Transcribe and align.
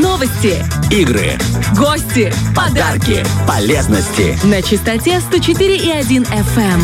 Новости, 0.00 0.64
игры, 0.90 1.32
гости, 1.76 2.32
подарки, 2.56 3.22
полезности. 3.46 4.34
На 4.46 4.62
частоте 4.62 5.20
104,1 5.30 6.26
FM. 6.26 6.80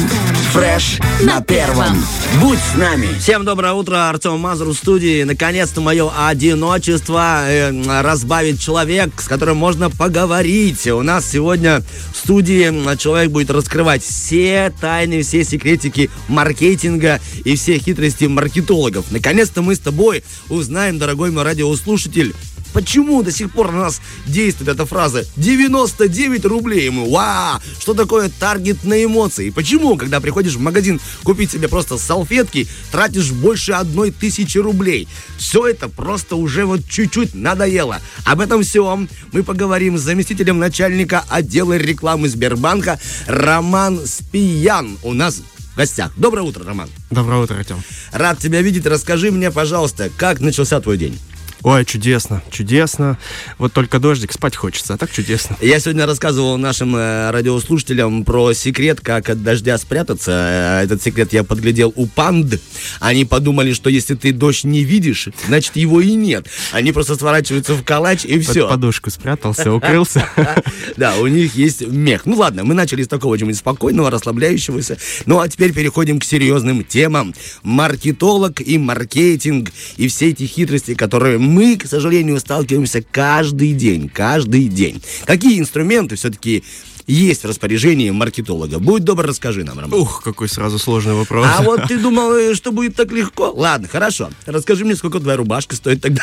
Фреш 0.53 0.99
на 1.23 1.41
первом. 1.41 1.97
Будь 2.43 2.59
с 2.59 2.77
нами. 2.77 3.09
Всем 3.19 3.47
доброе 3.47 3.73
утро, 3.73 4.11
Артем 4.11 4.39
Мазур 4.39 4.69
в 4.69 4.75
студии. 4.75 5.23
Наконец-то 5.23 5.81
мое 5.81 6.13
одиночество 6.29 7.49
э, 7.49 8.03
разбавит 8.03 8.61
человек, 8.61 9.19
с 9.19 9.29
которым 9.29 9.57
можно 9.57 9.89
поговорить. 9.89 10.87
У 10.87 11.01
нас 11.01 11.27
сегодня 11.27 11.83
в 12.13 12.19
студии 12.19 12.97
человек 12.99 13.31
будет 13.31 13.51
раскрывать 13.51 14.03
все 14.03 14.71
тайны, 14.79 15.23
все 15.23 15.43
секретики 15.43 16.11
маркетинга 16.29 17.21
и 17.45 17.57
все 17.57 17.79
хитрости 17.79 18.27
маркетологов. 18.27 19.07
Наконец-то 19.11 19.63
мы 19.63 19.75
с 19.75 19.79
тобой 19.79 20.23
узнаем, 20.51 20.99
дорогой 20.99 21.31
мой 21.31 21.45
радиослушатель, 21.45 22.35
Почему 22.77 23.23
до 23.23 23.33
сих 23.33 23.53
пор 23.53 23.73
на 23.73 23.85
нас 23.85 24.03
действует 24.27 24.69
эта 24.69 24.85
фраза 24.85 25.25
99 25.37 26.45
рублей? 26.45 26.91
Мы, 26.91 27.11
вау, 27.11 27.59
что 27.81 27.95
такое 27.95 28.29
таргет 28.29 28.85
на 28.85 29.03
эмоции? 29.03 29.49
Почему, 29.49 29.97
когда 29.97 30.21
приходишь 30.21 30.57
в 30.57 30.61
магазин 30.61 31.01
купить 31.23 31.51
себе 31.51 31.69
просто 31.69 31.97
салфетки, 31.97 32.69
тратишь 32.93 33.33
больше 33.33 33.73
одной 33.73 34.11
тысячи 34.11 34.59
рублей? 34.59 35.09
Все 35.39 35.67
это 35.67 35.89
просто 35.89 36.37
уже 36.37 36.67
вот 36.67 36.87
чуть-чуть 36.87 37.35
надоело. 37.35 38.03
Об 38.27 38.43
этом 38.43 38.63
всем 38.63 39.09
мы 39.33 39.43
поговорим 39.43 39.97
с 39.97 40.03
заместителем 40.03 40.59
начальника 40.59 41.25
отдела 41.31 41.79
рекламы 41.79 42.29
Сбербанка 42.29 43.01
Роман 43.27 44.07
Спиян. 44.07 44.99
У 45.03 45.15
нас 45.15 45.41
в 45.73 45.77
гостях. 45.79 46.13
Доброе 46.19 46.43
утро, 46.43 46.63
Роман. 46.63 46.91
Доброе 47.11 47.43
утро, 47.43 47.55
Артем. 47.55 47.83
Рад 48.13 48.39
тебя 48.39 48.61
видеть. 48.61 48.85
Расскажи 48.85 49.31
мне, 49.31 49.51
пожалуйста, 49.51 50.11
как 50.15 50.41
начался 50.41 50.79
твой 50.79 50.99
день? 50.99 51.19
Ой, 51.67 51.85
чудесно, 51.85 52.45
чудесно. 52.49 53.19
Вот 53.59 53.73
только 53.73 53.99
дождик, 53.99 54.31
спать 54.31 54.55
хочется, 54.55 54.95
а 54.95 54.97
так 54.97 55.11
чудесно. 55.11 55.57
Я 55.61 55.81
сегодня 55.81 56.07
рассказывал 56.07 56.57
нашим 56.59 56.95
э, 56.95 57.33
радиослушателям 57.33 58.23
про 58.23 58.53
секрет, 58.53 59.01
как 59.01 59.29
от 59.29 59.43
дождя 59.43 59.77
спрятаться. 59.77 60.31
Э, 60.31 60.85
этот 60.85 61.03
секрет 61.03 61.33
я 61.33 61.43
подглядел 61.43 61.93
у 61.97 62.07
панд. 62.07 62.61
Они 63.01 63.25
подумали, 63.25 63.73
что 63.73 63.91
если 63.91 64.15
ты 64.15 64.33
дождь 64.33 64.63
не 64.63 64.85
видишь, 64.85 65.29
значит 65.49 65.75
его 65.75 66.01
и 66.01 66.15
нет. 66.15 66.47
Они 66.71 66.93
просто 66.93 67.17
сворачиваются 67.17 67.75
в 67.75 67.83
калач 67.83 68.25
и 68.25 68.39
все. 68.39 68.61
Под 68.61 68.71
подушку 68.71 69.11
спрятался, 69.11 69.73
укрылся. 69.73 70.25
Да, 70.97 71.17
у 71.17 71.27
них 71.27 71.57
есть 71.57 71.87
мех. 71.87 72.27
Ну 72.27 72.37
ладно, 72.37 72.63
мы 72.63 72.75
начали 72.75 73.03
с 73.03 73.09
такого 73.09 73.37
чего-нибудь 73.37 73.59
спокойного, 73.59 74.11
расслабляющегося. 74.11 74.99
Ну 75.27 75.41
а 75.41 75.49
теперь 75.49 75.73
переходим 75.73 76.21
к 76.21 76.25
серьезным 76.25 76.85
темам. 76.85 77.35
Маркетолог 77.65 78.61
и 78.61 78.79
маркетинг 78.79 79.73
и 79.97 80.07
все 80.07 80.31
эти 80.31 80.45
хитрости, 80.45 80.95
которые 80.95 81.39
мы, 81.39 81.56
к 81.77 81.87
сожалению, 81.87 82.39
сталкиваемся 82.41 83.03
каждый 83.03 83.73
день, 83.73 84.09
каждый 84.09 84.69
день. 84.69 85.03
Какие 85.25 85.59
инструменты 85.59 86.17
все-таки 86.17 86.65
есть 87.13 87.45
в 87.45 87.47
распоряжении 87.47 88.11
маркетолога? 88.11 88.79
Будь 88.79 89.05
добр, 89.05 89.27
расскажи 89.27 89.65
нам, 89.65 89.79
Роман. 89.79 90.01
Ух, 90.01 90.23
какой 90.23 90.49
сразу 90.49 90.79
сложный 90.79 91.15
вопрос. 91.15 91.47
А 91.57 91.63
вот 91.63 91.83
ты 91.87 91.99
думал, 91.99 92.35
э, 92.35 92.55
что 92.55 92.73
будет 92.73 92.97
так 92.97 93.13
легко? 93.13 93.53
Ладно, 93.55 93.89
хорошо. 93.89 94.31
Расскажи 94.47 94.85
мне, 94.85 94.97
сколько 94.97 95.21
твоя 95.21 95.37
рубашка 95.37 95.77
стоит 95.77 96.01
тогда. 96.01 96.23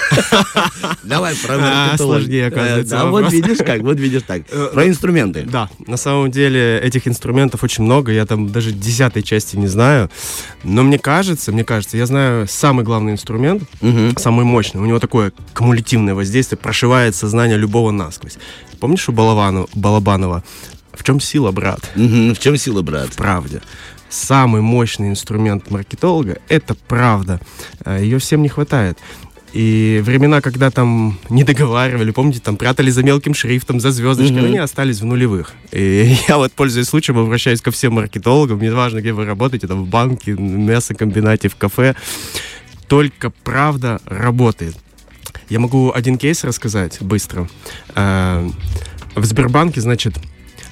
Давай 1.03 1.35
про 1.35 1.55
а, 1.55 1.59
маркетолога. 1.59 2.19
Сложнее, 2.19 2.47
оказывается, 2.47 2.95
Да, 2.95 3.05
вот 3.05 3.31
видишь 3.31 3.59
как, 3.59 3.81
вот 3.81 3.97
видишь 3.97 4.23
так. 4.27 4.43
Э, 4.49 4.69
про 4.73 4.87
инструменты. 4.87 5.43
Да, 5.43 5.69
на 5.87 5.97
самом 5.97 6.31
деле 6.31 6.79
этих 6.79 7.07
инструментов 7.07 7.63
очень 7.63 7.83
много. 7.83 8.11
Я 8.11 8.25
там 8.25 8.51
даже 8.51 8.71
десятой 8.71 9.23
части 9.23 9.55
не 9.55 9.67
знаю. 9.67 10.09
Но 10.63 10.83
мне 10.83 10.99
кажется, 10.99 11.51
мне 11.51 11.63
кажется, 11.63 11.97
я 11.97 12.05
знаю 12.05 12.47
самый 12.47 12.83
главный 12.83 13.13
инструмент, 13.13 13.63
самый 14.17 14.45
мощный. 14.45 14.81
У 14.81 14.85
него 14.85 14.99
такое 14.99 15.31
кумулятивное 15.53 16.13
воздействие, 16.13 16.57
прошивает 16.57 17.15
сознание 17.15 17.57
любого 17.57 17.91
насквозь. 17.91 18.37
Помнишь 18.79 19.07
у 19.07 19.13
Балабанова 19.13 20.43
в 20.93 21.03
чем 21.03 21.19
сила, 21.19 21.51
брат? 21.51 21.91
Угу, 21.95 22.33
в 22.33 22.39
чем 22.39 22.57
сила, 22.57 22.81
брат? 22.81 23.09
В 23.09 23.15
правде. 23.15 23.61
Самый 24.09 24.61
мощный 24.61 25.09
инструмент 25.09 25.71
маркетолога– 25.71 26.37
это 26.47 26.75
правда. 26.75 27.39
Э, 27.83 27.99
Ее 28.01 28.19
всем 28.19 28.43
не 28.43 28.49
хватает. 28.49 28.99
И 29.53 30.01
времена, 30.03 30.41
когда 30.41 30.71
там 30.71 31.19
не 31.29 31.43
договаривали, 31.43 32.09
помните, 32.09 32.39
там 32.39 32.57
прятали 32.57 32.89
за 32.89 33.03
мелким 33.03 33.35
шрифтом, 33.35 33.79
за 33.79 33.91
звездочкой, 33.91 34.37
mm-hmm. 34.37 34.45
они 34.47 34.57
остались 34.57 34.99
в 34.99 35.05
нулевых. 35.05 35.53
И 35.71 36.15
я 36.27 36.37
вот, 36.37 36.51
пользуясь 36.53 36.87
случаем, 36.87 37.19
обращаюсь 37.19 37.61
ко 37.61 37.69
всем 37.69 37.93
маркетологам, 37.93 38.59
неважно, 38.59 38.99
где 38.99 39.13
вы 39.13 39.25
работаете, 39.25 39.67
там 39.67 39.83
в 39.83 39.87
банке, 39.87 40.33
в 40.33 40.39
мясокомбинате, 40.39 41.49
в 41.49 41.55
кафе, 41.55 41.95
только 42.87 43.29
правда 43.29 44.01
работает. 44.05 44.75
Я 45.49 45.59
могу 45.59 45.91
один 45.93 46.17
кейс 46.17 46.43
рассказать 46.43 46.97
быстро. 47.01 47.47
Э, 47.95 48.49
в 49.15 49.25
Сбербанке, 49.25 49.81
значит, 49.81 50.15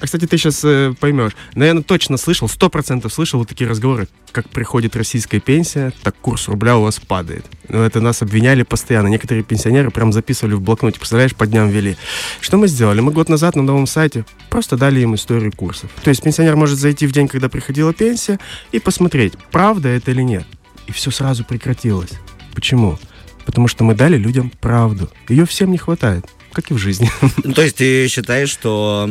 а, 0.02 0.04
кстати, 0.04 0.26
ты 0.26 0.36
сейчас 0.36 0.62
э, 0.64 0.94
поймешь. 0.98 1.30
Наверное, 1.54 1.84
точно 1.84 2.16
слышал, 2.16 2.48
сто 2.48 2.68
процентов 2.68 3.14
слышал 3.14 3.38
вот 3.38 3.48
такие 3.48 3.70
разговоры. 3.70 4.08
Как 4.32 4.48
приходит 4.48 4.96
российская 4.96 5.38
пенсия, 5.38 5.92
так 6.02 6.16
курс 6.20 6.48
рубля 6.48 6.76
у 6.76 6.82
вас 6.82 6.98
падает. 6.98 7.46
Но 7.68 7.84
это 7.84 8.00
нас 8.00 8.20
обвиняли 8.20 8.64
постоянно. 8.64 9.06
Некоторые 9.06 9.44
пенсионеры 9.44 9.92
прям 9.92 10.12
записывали 10.12 10.54
в 10.54 10.60
блокноте, 10.60 10.98
представляешь, 10.98 11.36
по 11.36 11.46
дням 11.46 11.68
вели. 11.68 11.96
Что 12.40 12.56
мы 12.56 12.66
сделали? 12.66 12.98
Мы 12.98 13.12
год 13.12 13.28
назад 13.28 13.54
на 13.54 13.62
новом 13.62 13.86
сайте 13.86 14.24
просто 14.50 14.76
дали 14.76 14.98
им 14.98 15.14
историю 15.14 15.52
курсов. 15.52 15.88
То 16.02 16.10
есть 16.10 16.20
пенсионер 16.20 16.56
может 16.56 16.80
зайти 16.80 17.06
в 17.06 17.12
день, 17.12 17.28
когда 17.28 17.48
приходила 17.48 17.94
пенсия, 17.94 18.40
и 18.72 18.80
посмотреть, 18.80 19.34
правда 19.52 19.88
это 19.88 20.10
или 20.10 20.22
нет. 20.22 20.44
И 20.88 20.92
все 20.92 21.12
сразу 21.12 21.44
прекратилось. 21.44 22.10
Почему? 22.54 22.98
Потому 23.46 23.68
что 23.68 23.84
мы 23.84 23.94
дали 23.94 24.16
людям 24.16 24.50
правду. 24.60 25.08
Ее 25.28 25.46
всем 25.46 25.70
не 25.70 25.78
хватает, 25.78 26.26
как 26.50 26.72
и 26.72 26.74
в 26.74 26.78
жизни. 26.78 27.08
То 27.54 27.62
есть 27.62 27.76
ты 27.76 28.08
считаешь, 28.08 28.50
что 28.50 29.08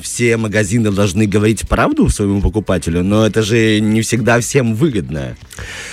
все 0.00 0.36
магазины 0.36 0.90
должны 0.90 1.26
говорить 1.26 1.68
правду 1.68 2.08
своему 2.08 2.40
покупателю, 2.40 3.02
но 3.02 3.26
это 3.26 3.42
же 3.42 3.80
не 3.80 4.02
всегда 4.02 4.40
всем 4.40 4.74
выгодно. 4.74 5.36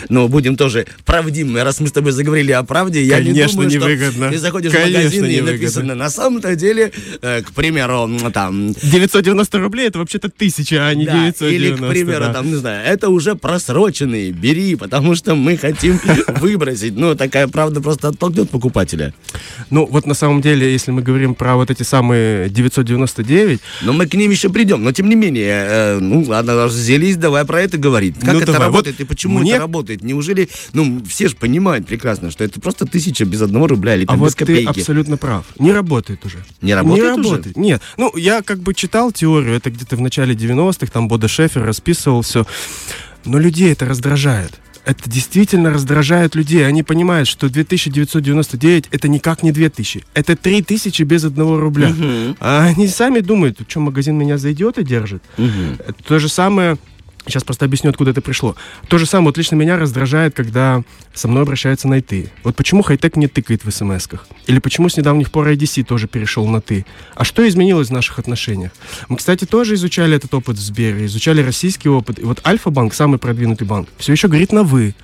Но 0.10 0.28
будем 0.28 0.56
тоже 0.56 0.86
правдивыми. 1.06 1.60
Раз 1.60 1.80
мы 1.80 1.88
с 1.88 1.92
тобой 1.92 2.12
заговорили 2.12 2.52
о 2.52 2.64
правде, 2.64 3.04
я 3.04 3.18
Конечно, 3.18 3.34
не 3.34 3.48
думаю, 3.48 3.70
не 3.70 3.78
выгодно. 3.78 4.30
ты 4.30 4.38
заходишь 4.38 4.72
Конечно, 4.72 4.92
в 4.92 5.04
магазин 5.04 5.26
и 5.26 5.42
написано, 5.42 5.96
на 5.96 6.10
самом-то 6.10 6.56
деле, 6.56 6.92
э, 7.22 7.42
к 7.42 7.52
примеру, 7.52 8.10
там... 8.34 8.74
990 8.82 9.60
рублей 9.60 9.88
это 9.88 10.00
вообще-то 10.00 10.30
тысяча, 10.30 10.88
а 10.88 10.94
не 10.94 11.06
да, 11.06 11.14
990. 11.14 11.50
Или, 11.50 11.76
к 11.76 11.90
примеру, 11.90 12.26
да. 12.26 12.34
там, 12.34 12.48
не 12.48 12.56
знаю, 12.56 12.86
это 12.86 13.10
уже 13.10 13.36
просроченные, 13.36 14.32
бери, 14.32 14.76
потому 14.76 15.16
что 15.16 15.36
мы 15.36 15.58
хотим 15.58 16.00
выбросить. 16.40 16.96
Ну, 16.96 17.16
такая 17.16 17.48
правда 17.48 17.82
просто 17.82 18.10
оттолкнет 18.10 18.50
покупателя. 18.50 19.14
Ну, 19.70 19.86
вот 19.86 20.06
на 20.06 20.14
самом 20.14 20.42
деле, 20.42 20.72
если 20.72 20.92
мы 20.92 21.02
говорим 21.02 21.36
про 21.36 21.56
вот 21.56 21.70
эти 21.70 21.84
самые 21.84 22.50
999, 22.50 23.60
но 23.90 23.94
мы 23.94 24.06
к 24.06 24.14
ним 24.14 24.30
еще 24.30 24.50
придем. 24.50 24.84
Но 24.84 24.92
тем 24.92 25.10
не 25.10 25.16
менее, 25.16 25.66
э, 25.68 26.00
ну 26.00 26.24
ладно, 26.28 26.68
взялись, 26.68 27.18
давай 27.18 27.44
про 27.44 27.62
это 27.62 27.80
говорить. 27.80 28.20
Как 28.20 28.34
ну, 28.34 28.38
это 28.38 28.52
давай. 28.52 28.68
работает 28.68 29.00
вот 29.00 29.04
и 29.04 29.08
почему 29.08 29.40
мне... 29.40 29.54
это 29.54 29.62
работает? 29.62 30.04
Неужели, 30.04 30.48
ну, 30.74 31.04
все 31.06 31.28
же 31.28 31.36
понимают 31.36 31.88
прекрасно, 31.88 32.30
что 32.30 32.44
это 32.44 32.62
просто 32.62 32.86
тысяча 32.86 33.26
без 33.26 33.42
одного 33.42 33.66
рубля 33.66 33.96
или 33.96 34.06
там, 34.06 34.22
а 34.22 34.26
без 34.26 34.34
вот 34.34 34.36
копейки. 34.36 34.72
ты 34.72 34.80
абсолютно 34.82 35.18
прав. 35.18 35.46
Не 35.58 35.72
работает 35.72 36.24
уже. 36.24 36.38
Не 36.62 36.76
работает 36.76 37.16
Не 37.16 37.20
уже? 37.20 37.30
работает. 37.30 37.58
Нет. 37.58 37.82
Ну, 37.98 38.16
я 38.16 38.44
как 38.44 38.60
бы 38.60 38.76
читал 38.76 39.12
теорию, 39.12 39.56
это 39.56 39.72
где-то 39.72 39.96
в 39.96 40.02
начале 40.02 40.36
90-х, 40.36 40.92
там 40.92 41.08
Бода 41.08 41.28
Шефер 41.28 41.64
расписывал 41.64 42.22
все. 42.22 42.46
Но 43.26 43.40
людей 43.40 43.72
это 43.72 43.88
раздражает 43.88 44.60
это 44.86 45.10
действительно 45.10 45.72
раздражает 45.72 46.36
людей. 46.36 46.68
Они 46.68 46.84
понимают, 46.84 47.28
что 47.28 47.50
2999 47.50 48.86
это 48.92 49.08
никак 49.08 49.44
не 49.44 49.52
2000. 49.52 50.06
Это 50.14 50.36
3000 50.36 51.04
без 51.04 51.24
одного 51.26 51.60
рубля. 51.60 51.90
Угу. 51.90 52.38
А 52.40 52.66
они 52.66 52.88
сами 52.88 53.20
думают, 53.20 53.60
что 53.68 53.80
магазин 53.80 54.18
меня 54.18 54.38
за 54.38 54.52
идиота 54.52 54.84
держит. 54.84 55.24
Угу. 55.38 55.94
То 56.08 56.20
же 56.20 56.30
самое 56.30 56.78
Сейчас 57.30 57.44
просто 57.44 57.66
объясню, 57.66 57.92
откуда 57.92 58.12
это 58.12 58.22
пришло. 58.22 58.56
То 58.88 58.98
же 58.98 59.06
самое 59.06 59.28
вот 59.28 59.38
лично 59.38 59.56
меня 59.56 59.78
раздражает, 59.78 60.36
когда 60.36 60.84
со 61.14 61.28
мной 61.28 61.44
обращаются 61.44 61.88
на 61.88 62.02
«ты». 62.02 62.32
Вот 62.44 62.56
почему 62.56 62.82
хай-тек 62.82 63.16
не 63.16 63.28
тыкает 63.28 63.64
в 63.64 63.70
смс-ках? 63.70 64.28
Или 64.48 64.60
почему 64.60 64.90
с 64.90 64.98
недавних 64.98 65.32
пор 65.32 65.50
IDC 65.50 65.84
тоже 65.84 66.08
перешел 66.08 66.48
на 66.48 66.62
«ты»? 66.62 66.86
А 67.16 67.24
что 67.24 67.48
изменилось 67.48 67.90
в 67.90 67.94
наших 67.94 68.20
отношениях? 68.20 68.72
Мы, 69.10 69.18
кстати, 69.18 69.46
тоже 69.46 69.76
изучали 69.76 70.16
этот 70.16 70.34
опыт 70.34 70.58
в 70.58 70.62
Сбере, 70.62 71.06
изучали 71.06 71.42
российский 71.42 71.90
опыт. 71.90 72.20
И 72.20 72.24
вот 72.24 72.42
Альфа-банк, 72.46 72.94
самый 72.94 73.20
продвинутый 73.20 73.68
банк, 73.68 73.90
все 73.98 74.14
еще 74.14 74.28
говорит 74.28 74.52
на 74.52 74.64
«вы» 74.64 74.96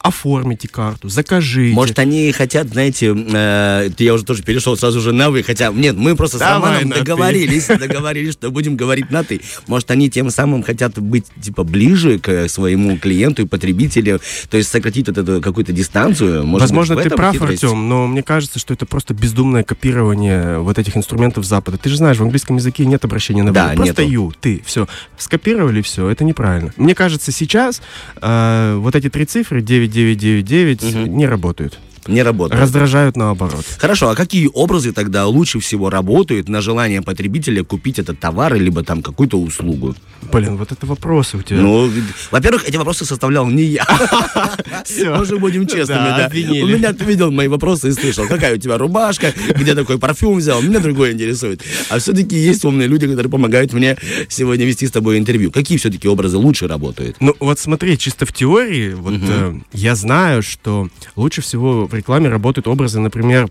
оформите 0.00 0.68
карту, 0.68 1.08
закажите. 1.08 1.74
Может, 1.74 1.98
они 1.98 2.30
хотят, 2.32 2.68
знаете, 2.68 3.14
э, 3.14 3.90
я 3.98 4.14
уже 4.14 4.24
тоже 4.24 4.42
перешел 4.42 4.76
сразу 4.76 5.00
же 5.00 5.12
на 5.12 5.30
вы, 5.30 5.42
хотя, 5.42 5.70
нет, 5.72 5.96
мы 5.96 6.16
просто 6.16 6.38
Давай 6.38 6.54
с 6.54 6.82
Романом 6.82 6.90
договорились, 6.90 7.66
договорились, 7.78 8.34
что 8.34 8.50
будем 8.50 8.76
говорить 8.76 9.10
на 9.10 9.24
ты. 9.24 9.40
Может, 9.66 9.90
они 9.90 10.10
тем 10.10 10.30
самым 10.30 10.62
хотят 10.62 10.98
быть, 10.98 11.26
типа, 11.40 11.62
поближе 11.62 12.18
к 12.18 12.48
своему 12.48 12.98
клиенту 12.98 13.42
и 13.42 13.46
потребителю, 13.46 14.20
то 14.50 14.56
есть 14.56 14.68
сократить 14.68 15.06
вот 15.06 15.16
эту 15.16 15.40
какую-то 15.40 15.72
дистанцию. 15.72 16.44
Может 16.44 16.62
Возможно, 16.62 16.96
быть, 16.96 17.04
ты 17.04 17.10
прав, 17.10 17.32
хитрость? 17.32 17.62
Артем, 17.62 17.88
но 17.88 18.08
мне 18.08 18.24
кажется, 18.24 18.58
что 18.58 18.74
это 18.74 18.84
просто 18.84 19.14
бездумное 19.14 19.62
копирование 19.62 20.58
вот 20.58 20.78
этих 20.78 20.96
инструментов 20.96 21.44
Запада. 21.44 21.78
Ты 21.78 21.88
же 21.88 21.96
знаешь, 21.96 22.18
в 22.18 22.22
английском 22.22 22.56
языке 22.56 22.84
нет 22.84 23.04
обращения 23.04 23.44
на 23.44 23.52
Да, 23.52 23.68
вы. 23.68 23.76
Просто 23.76 24.04
нету. 24.04 24.14
you, 24.14 24.34
ты, 24.40 24.60
все. 24.66 24.88
Скопировали, 25.16 25.82
все, 25.82 26.08
это 26.08 26.24
неправильно. 26.24 26.72
Мне 26.76 26.96
кажется, 26.96 27.30
сейчас 27.30 27.80
э, 28.20 28.74
вот 28.78 28.96
эти 28.96 29.08
три 29.08 29.24
цифры, 29.24 29.62
9999, 29.88 31.08
не 31.08 31.26
работают. 31.26 31.78
Не 32.06 32.22
работает. 32.22 32.60
Раздражают 32.60 33.16
наоборот. 33.16 33.64
Хорошо, 33.78 34.08
а 34.10 34.14
какие 34.14 34.48
образы 34.52 34.92
тогда 34.92 35.26
лучше 35.26 35.60
всего 35.60 35.90
работают 35.90 36.48
на 36.48 36.60
желание 36.60 37.02
потребителя 37.02 37.64
купить 37.64 37.98
этот 37.98 38.18
товар, 38.18 38.54
либо 38.54 38.82
там 38.82 39.02
какую-то 39.02 39.38
услугу? 39.40 39.94
Блин, 40.32 40.56
вот 40.56 40.72
это 40.72 40.86
вопросы 40.86 41.36
у 41.36 41.42
тебя. 41.42 41.60
Ну, 41.60 41.90
во-первых, 42.30 42.68
эти 42.68 42.76
вопросы 42.76 43.04
составлял 43.04 43.46
не 43.46 43.64
я. 43.64 43.84
Всё. 44.84 45.16
Мы 45.16 45.24
же 45.24 45.38
будем 45.38 45.66
честными, 45.66 45.98
Да. 45.98 46.30
У 46.32 46.66
меня 46.66 46.92
ты 46.92 47.04
видел 47.04 47.30
мои 47.30 47.48
вопросы 47.48 47.88
и 47.88 47.92
слышал, 47.92 48.26
какая 48.26 48.54
у 48.54 48.58
тебя 48.58 48.78
рубашка, 48.78 49.32
где 49.54 49.74
такой 49.74 49.98
парфюм 49.98 50.38
взял, 50.38 50.62
меня 50.62 50.80
другое 50.80 51.12
интересует. 51.12 51.62
А 51.88 51.98
все-таки 51.98 52.36
есть 52.36 52.64
умные 52.64 52.88
люди, 52.88 53.06
которые 53.06 53.30
помогают 53.30 53.72
мне 53.72 53.96
сегодня 54.28 54.64
вести 54.64 54.86
с 54.86 54.90
тобой 54.90 55.18
интервью. 55.18 55.50
Какие 55.50 55.78
все-таки 55.78 56.08
образы 56.08 56.36
лучше 56.36 56.66
работают? 56.68 57.16
Ну, 57.20 57.34
вот 57.40 57.58
смотри, 57.58 57.98
чисто 57.98 58.26
в 58.26 58.32
теории, 58.32 58.94
вот 58.94 59.14
э, 59.20 59.54
я 59.72 59.94
знаю, 59.94 60.42
что 60.42 60.88
лучше 61.16 61.42
всего 61.42 61.86
в 61.92 61.96
рекламе 61.96 62.28
работают 62.28 62.66
образы, 62.66 63.00
например, 63.00 63.48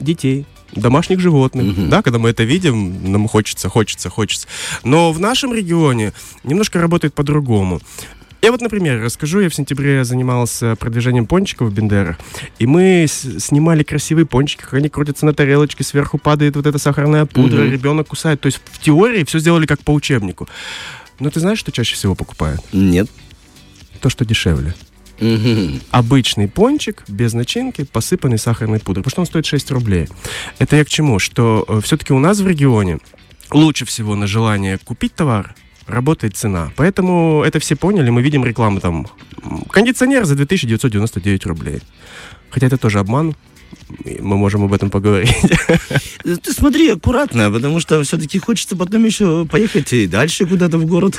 детей, 0.00 0.46
домашних 0.72 1.20
животных, 1.20 1.88
да, 1.88 2.02
когда 2.02 2.18
мы 2.18 2.30
это 2.30 2.42
видим, 2.42 3.12
нам 3.12 3.28
хочется, 3.28 3.68
хочется, 3.68 4.10
хочется. 4.10 4.48
Но 4.84 5.12
в 5.12 5.20
нашем 5.20 5.54
регионе 5.54 6.12
немножко 6.44 6.80
работает 6.80 7.14
по-другому. 7.14 7.80
Я 8.42 8.52
вот, 8.52 8.60
например, 8.60 9.02
расскажу, 9.02 9.40
я 9.40 9.48
в 9.48 9.54
сентябре 9.54 10.04
занимался 10.04 10.76
продвижением 10.76 11.26
пончиков 11.26 11.68
в 11.68 11.74
Бендерах, 11.74 12.18
и 12.58 12.66
мы 12.66 13.06
снимали 13.08 13.82
красивые 13.82 14.26
пончики, 14.26 14.62
как 14.62 14.74
они 14.74 14.88
крутятся 14.88 15.26
на 15.26 15.34
тарелочке, 15.34 15.82
сверху 15.82 16.18
падает 16.18 16.54
вот 16.54 16.66
эта 16.66 16.78
сахарная 16.78 17.26
пудра, 17.26 17.62
ребенок 17.62 18.08
кусает. 18.08 18.40
То 18.40 18.46
есть 18.46 18.60
в 18.70 18.80
теории 18.80 19.24
все 19.24 19.38
сделали 19.38 19.66
как 19.66 19.80
по 19.80 19.92
учебнику. 19.92 20.48
Но 21.18 21.30
ты 21.30 21.40
знаешь, 21.40 21.58
что 21.58 21.72
чаще 21.72 21.94
всего 21.94 22.14
покупают? 22.14 22.60
Нет. 22.72 23.08
То, 24.00 24.10
что 24.10 24.24
дешевле. 24.24 24.74
Мгм. 25.20 25.80
Обычный 25.90 26.48
пончик 26.48 27.04
без 27.08 27.32
начинки, 27.32 27.84
посыпанный 27.84 28.38
сахарной 28.38 28.80
пудрой, 28.80 29.02
потому 29.02 29.12
что 29.12 29.20
он 29.20 29.26
стоит 29.26 29.46
6 29.46 29.70
рублей. 29.70 30.08
Это 30.58 30.76
я 30.76 30.84
к 30.84 30.88
чему? 30.88 31.18
Что 31.18 31.80
все-таки 31.82 32.12
у 32.12 32.18
нас 32.18 32.40
в 32.40 32.46
регионе 32.46 32.98
лучше 33.50 33.84
всего 33.84 34.14
на 34.14 34.26
желание 34.26 34.78
купить 34.78 35.14
товар 35.14 35.54
работает 35.86 36.36
цена. 36.36 36.72
Поэтому 36.76 37.42
это 37.46 37.60
все 37.60 37.76
поняли, 37.76 38.10
мы 38.10 38.22
видим 38.22 38.44
рекламу 38.44 38.80
там. 38.80 39.06
Кондиционер 39.70 40.24
за 40.24 40.34
2999 40.34 41.46
рублей. 41.46 41.80
Хотя 42.50 42.66
это 42.66 42.76
тоже 42.76 42.98
обман. 42.98 43.36
Мы 44.20 44.36
можем 44.36 44.64
об 44.64 44.72
этом 44.72 44.90
поговорить. 44.90 45.34
Ты 46.22 46.52
смотри 46.52 46.90
аккуратно, 46.90 47.50
потому 47.50 47.80
что 47.80 48.02
все-таки 48.02 48.38
хочется 48.38 48.76
потом 48.76 49.04
еще 49.04 49.46
поехать 49.46 49.92
и 49.92 50.06
дальше 50.06 50.44
куда-то 50.46 50.78
в 50.78 50.86
город. 50.86 51.18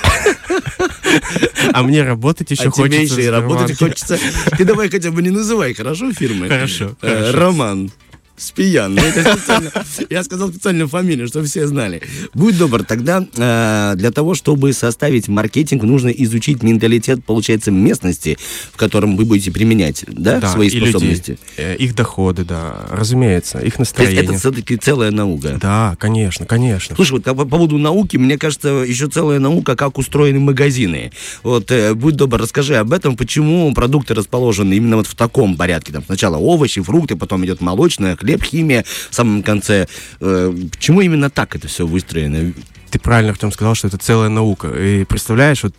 А 1.73 1.83
мне 1.83 2.03
работать 2.03 2.51
еще 2.51 2.69
а 2.69 2.71
тебе 2.71 2.97
хочется. 2.97 3.15
еще 3.15 3.23
и 3.27 3.29
работать 3.29 3.77
хочется. 3.77 4.17
Ты 4.57 4.65
давай 4.65 4.89
хотя 4.89 5.11
бы 5.11 5.21
не 5.21 5.29
называй, 5.29 5.73
хорошо, 5.73 6.11
фирмы? 6.11 6.47
Хорошо, 6.49 6.95
Э, 7.01 7.15
хорошо. 7.31 7.38
Роман. 7.39 7.91
Спиян. 8.37 8.93
Ну, 8.93 9.01
я 10.11 10.23
сказал 10.23 10.49
специальную 10.49 10.87
фамилию, 10.87 11.27
чтобы 11.27 11.47
все 11.47 11.65
знали. 11.65 12.01
Будь 12.35 12.55
добр, 12.57 12.83
тогда 12.83 13.25
э, 13.35 13.93
для 13.95 14.11
того, 14.11 14.35
чтобы 14.35 14.73
составить 14.73 15.27
маркетинг, 15.27 15.81
нужно 15.81 16.09
изучить 16.09 16.61
менталитет, 16.61 17.25
получается, 17.25 17.71
местности, 17.71 18.37
в 18.71 18.77
котором 18.77 19.17
вы 19.17 19.25
будете 19.25 19.51
применять 19.51 20.05
да, 20.07 20.39
Да, 20.39 20.51
свои 20.51 20.67
и 20.67 20.71
людей, 20.75 20.91
способности. 20.91 21.39
э, 21.57 21.75
их 21.77 21.95
доходы, 21.95 22.45
да, 22.45 22.85
разумеется, 22.91 23.57
их 23.57 23.75
То 23.75 23.81
есть 23.81 23.97
настроение. 23.97 24.23
это 24.23 24.33
все-таки 24.37 24.77
целая 24.77 25.09
наука. 25.09 25.57
Да, 25.59 25.95
конечно, 25.99 26.45
конечно. 26.45 26.95
Слушай, 26.95 27.13
вот 27.13 27.23
по 27.23 27.33
по 27.33 27.45
поводу 27.45 27.79
науки, 27.79 28.17
мне 28.17 28.37
кажется, 28.37 28.69
еще 28.69 29.07
целая 29.07 29.39
наука, 29.39 29.75
как 29.75 29.97
устроены 29.97 30.39
магазины. 30.39 31.11
Вот, 31.41 31.71
э, 31.71 31.95
будь 31.95 32.15
добр, 32.15 32.39
расскажи 32.39 32.75
об 32.75 32.93
этом, 32.93 33.17
почему 33.17 33.73
продукты 33.73 34.13
расположены 34.13 34.75
именно 34.75 34.97
вот 34.97 35.07
в 35.07 35.15
таком 35.15 35.57
порядке. 35.57 35.91
Там 35.91 36.03
сначала 36.05 36.37
овощи, 36.37 36.81
фрукты, 36.83 37.15
потом 37.15 37.43
идет 37.43 37.61
молочное, 37.61 38.15
хлеб, 38.27 38.44
химия, 38.44 38.83
в 39.09 39.15
самом 39.15 39.44
конце. 39.44 39.88
Э, 40.19 40.53
почему 40.71 41.01
именно 41.01 41.29
так 41.29 41.56
это 41.56 41.68
все 41.68 41.88
выстроено? 41.88 42.53
Ты 42.89 43.00
правильно, 43.00 43.31
Артем, 43.31 43.51
сказал, 43.51 43.75
что 43.75 43.88
это 43.88 43.97
целая 43.97 44.29
наука. 44.29 44.69
И 44.69 45.03
представляешь, 45.03 45.63
вот 45.63 45.74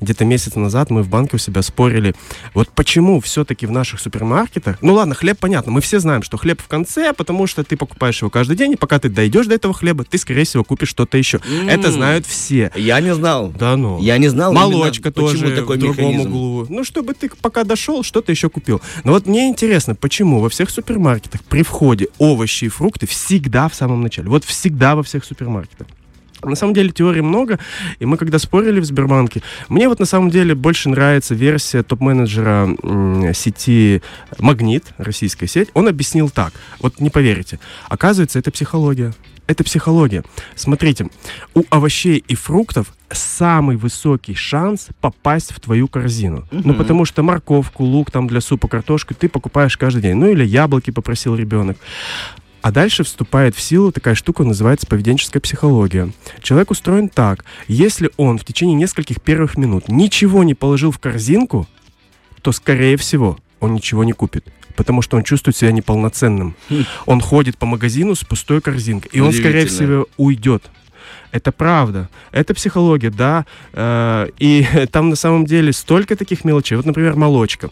где-то 0.00 0.24
месяц 0.24 0.54
назад 0.54 0.90
мы 0.90 1.02
в 1.02 1.08
банке 1.08 1.36
у 1.36 1.38
себя 1.38 1.62
спорили, 1.62 2.14
вот 2.54 2.70
почему 2.70 3.20
все-таки 3.20 3.66
в 3.66 3.70
наших 3.70 4.00
супермаркетах, 4.00 4.78
ну 4.80 4.94
ладно, 4.94 5.14
хлеб 5.14 5.38
понятно, 5.38 5.72
мы 5.72 5.80
все 5.80 6.00
знаем, 6.00 6.22
что 6.22 6.38
хлеб 6.38 6.62
в 6.62 6.66
конце, 6.66 7.12
потому 7.12 7.46
что 7.46 7.64
ты 7.64 7.76
покупаешь 7.76 8.22
его 8.22 8.30
каждый 8.30 8.56
день, 8.56 8.72
и 8.72 8.76
пока 8.76 8.98
ты 8.98 9.08
дойдешь 9.10 9.46
до 9.46 9.54
этого 9.54 9.74
хлеба, 9.74 10.04
ты, 10.04 10.16
скорее 10.16 10.44
всего, 10.44 10.64
купишь 10.64 10.88
что-то 10.88 11.18
еще. 11.18 11.40
Это 11.68 11.92
знают 11.92 12.26
все. 12.26 12.72
Я 12.74 13.00
не 13.00 13.14
знал. 13.14 13.52
Да 13.58 13.76
ну. 13.76 14.00
Я 14.00 14.16
не 14.18 14.28
знал 14.28 14.52
Молочка 14.52 15.12
тоже 15.12 15.54
такой 15.54 15.76
в 15.76 15.80
другом 15.80 16.06
механизм. 16.06 16.28
углу. 16.30 16.66
Ну, 16.68 16.84
чтобы 16.84 17.12
ты 17.14 17.30
пока 17.42 17.64
дошел, 17.64 18.02
что-то 18.02 18.32
еще 18.32 18.48
купил. 18.48 18.80
Но 19.04 19.12
вот 19.12 19.26
мне 19.26 19.48
интересно, 19.48 19.94
почему 19.94 20.40
во 20.40 20.48
всех 20.48 20.70
супермаркетах 20.70 21.42
при 21.44 21.62
входе 21.62 21.93
овощи 22.18 22.66
и 22.66 22.68
фрукты 22.68 23.06
всегда 23.06 23.68
в 23.68 23.74
самом 23.74 24.02
начале. 24.02 24.28
Вот 24.28 24.44
всегда 24.44 24.94
во 24.96 25.02
всех 25.02 25.24
супермаркетах. 25.24 25.86
На 26.44 26.56
самом 26.56 26.74
деле 26.74 26.90
теорий 26.90 27.20
много, 27.20 27.58
и 27.98 28.06
мы 28.06 28.16
когда 28.16 28.38
спорили 28.38 28.80
в 28.80 28.84
Сбербанке, 28.84 29.42
мне 29.68 29.88
вот 29.88 30.00
на 30.00 30.06
самом 30.06 30.30
деле 30.30 30.54
больше 30.54 30.88
нравится 30.88 31.34
версия 31.34 31.82
топ-менеджера 31.82 32.76
сети 33.34 34.02
Магнит, 34.38 34.84
российская 34.98 35.46
сеть. 35.46 35.68
Он 35.74 35.88
объяснил 35.88 36.30
так, 36.30 36.52
вот 36.80 37.00
не 37.00 37.10
поверите, 37.10 37.58
оказывается, 37.88 38.38
это 38.38 38.50
психология. 38.50 39.12
Это 39.46 39.62
психология. 39.62 40.24
Смотрите, 40.56 41.08
у 41.54 41.64
овощей 41.68 42.24
и 42.26 42.34
фруктов 42.34 42.94
самый 43.10 43.76
высокий 43.76 44.34
шанс 44.34 44.88
попасть 45.02 45.52
в 45.52 45.60
твою 45.60 45.86
корзину. 45.86 46.46
Ну, 46.50 46.72
потому 46.72 47.04
что 47.04 47.22
морковку, 47.22 47.84
лук 47.84 48.10
там 48.10 48.26
для 48.26 48.40
супа, 48.40 48.68
картошку 48.68 49.12
ты 49.14 49.28
покупаешь 49.28 49.76
каждый 49.76 50.00
день. 50.00 50.14
Ну, 50.14 50.30
или 50.30 50.44
яблоки 50.44 50.90
попросил 50.90 51.36
ребенок. 51.36 51.76
А 52.64 52.70
дальше 52.70 53.04
вступает 53.04 53.54
в 53.54 53.60
силу 53.60 53.92
такая 53.92 54.14
штука, 54.14 54.42
называется 54.42 54.86
поведенческая 54.86 55.38
психология. 55.38 56.10
Человек 56.40 56.70
устроен 56.70 57.10
так. 57.10 57.44
Если 57.68 58.10
он 58.16 58.38
в 58.38 58.44
течение 58.46 58.74
нескольких 58.74 59.20
первых 59.20 59.58
минут 59.58 59.88
ничего 59.88 60.42
не 60.44 60.54
положил 60.54 60.90
в 60.90 60.98
корзинку, 60.98 61.68
то, 62.40 62.52
скорее 62.52 62.96
всего, 62.96 63.38
он 63.60 63.74
ничего 63.74 64.02
не 64.02 64.12
купит. 64.12 64.46
Потому 64.76 65.02
что 65.02 65.18
он 65.18 65.24
чувствует 65.24 65.58
себя 65.58 65.72
неполноценным. 65.72 66.56
Он 67.04 67.20
ходит 67.20 67.58
по 67.58 67.66
магазину 67.66 68.14
с 68.14 68.24
пустой 68.24 68.62
корзинкой. 68.62 69.10
И 69.12 69.20
он, 69.20 69.34
скорее 69.34 69.66
всего, 69.66 70.08
уйдет. 70.16 70.64
Это 71.32 71.52
правда. 71.52 72.08
Это 72.32 72.54
психология, 72.54 73.10
да. 73.10 73.44
Э, 73.74 74.28
И 74.38 74.66
там 74.90 75.10
на 75.10 75.16
самом 75.16 75.44
деле 75.44 75.70
столько 75.74 76.16
таких 76.16 76.44
мелочей. 76.44 76.78
Вот, 76.78 76.86
например, 76.86 77.14
молочка. 77.14 77.68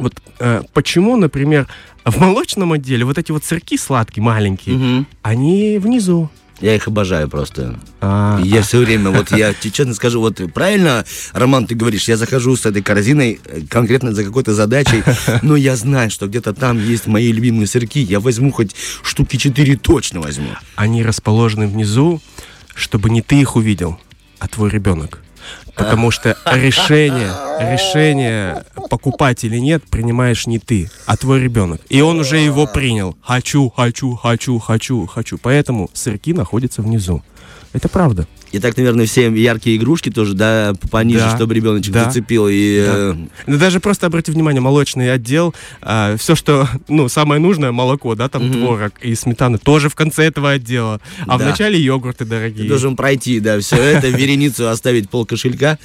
Вот 0.00 0.14
э, 0.38 0.62
почему, 0.72 1.16
например, 1.16 1.66
в 2.04 2.18
молочном 2.20 2.72
отделе 2.72 3.04
вот 3.04 3.18
эти 3.18 3.32
вот 3.32 3.44
сырки 3.44 3.76
сладкие, 3.76 4.22
маленькие, 4.22 4.76
Мгм. 4.76 5.06
они 5.22 5.78
внизу. 5.78 6.30
Я 6.60 6.74
их 6.74 6.88
обожаю 6.88 7.28
просто. 7.28 7.78
А, 8.00 8.40
Я 8.42 8.62
все 8.62 8.78
время, 8.78 9.10
вот 9.10 9.30
я 9.30 9.54
честно 9.54 9.94
скажу, 9.94 10.18
вот 10.20 10.40
правильно, 10.52 11.04
Роман, 11.32 11.68
ты 11.68 11.76
говоришь, 11.76 12.08
я 12.08 12.16
захожу 12.16 12.56
с 12.56 12.66
этой 12.66 12.82
корзиной 12.82 13.38
э, 13.44 13.60
конкретно 13.70 14.12
за 14.12 14.24
какой-то 14.24 14.54
задачей, 14.54 15.04
но 15.42 15.54
я 15.54 15.76
знаю, 15.76 16.10
что 16.10 16.26
где-то 16.26 16.54
там 16.54 16.84
есть 16.84 17.06
мои 17.06 17.30
любимые 17.30 17.68
сырки, 17.68 18.00
я 18.00 18.18
возьму 18.18 18.50
хоть 18.50 18.74
штуки 19.04 19.36
четыре 19.36 19.76
точно 19.76 20.20
возьму. 20.20 20.48
они 20.74 21.04
расположены 21.04 21.68
внизу, 21.68 22.20
чтобы 22.74 23.08
не 23.10 23.22
ты 23.22 23.40
их 23.40 23.54
увидел, 23.54 24.00
а 24.40 24.48
твой 24.48 24.70
ребенок. 24.70 25.22
Потому 25.78 26.10
что 26.10 26.36
решение, 26.44 27.30
решение 27.72 28.64
покупать 28.90 29.44
или 29.44 29.58
нет 29.58 29.84
принимаешь 29.88 30.46
не 30.46 30.58
ты, 30.58 30.90
а 31.06 31.16
твой 31.16 31.40
ребенок. 31.40 31.80
И 31.88 32.00
он 32.00 32.20
уже 32.20 32.38
его 32.38 32.66
принял. 32.66 33.16
Хочу, 33.22 33.70
хочу, 33.70 34.14
хочу, 34.16 34.58
хочу, 34.58 35.06
хочу. 35.06 35.38
Поэтому 35.38 35.88
сырки 35.92 36.32
находятся 36.32 36.82
внизу. 36.82 37.22
Это 37.72 37.88
правда. 37.88 38.26
И 38.50 38.60
так, 38.60 38.76
наверное, 38.78 39.04
все 39.04 39.30
яркие 39.30 39.76
игрушки 39.76 40.10
тоже, 40.10 40.32
да, 40.32 40.72
пониже, 40.90 41.20
Да, 41.20 41.36
чтобы 41.36 41.52
ребеночек 41.54 41.92
да, 41.92 42.04
зацепил. 42.04 42.48
И, 42.48 42.82
да. 42.86 42.92
э, 42.96 43.14
Ну, 43.46 43.58
даже 43.58 43.78
просто 43.78 44.06
обрати 44.06 44.32
внимание, 44.32 44.62
молочный 44.62 45.12
отдел, 45.12 45.54
все, 46.16 46.34
что, 46.34 46.66
ну, 46.88 47.10
самое 47.10 47.42
нужное, 47.42 47.70
молоко, 47.72 48.14
да, 48.14 48.28
там 48.30 48.50
творог 48.50 48.92
и 49.02 49.14
сметана, 49.14 49.58
тоже 49.58 49.90
в 49.90 49.94
конце 49.94 50.24
этого 50.24 50.52
отдела. 50.52 50.98
А 51.26 51.36
Да. 51.38 51.44
начале 51.50 51.78
йогурты 51.78 52.24
ты 52.24 52.24
дорогие. 52.24 52.66
должен 52.68 52.96
пройти, 52.96 53.38
да, 53.38 53.60
все 53.60 53.76
это, 53.76 54.08
вереницу 54.08 54.68
оставить 54.68 55.10
пол 55.10 55.26
кошелька. 55.26 55.78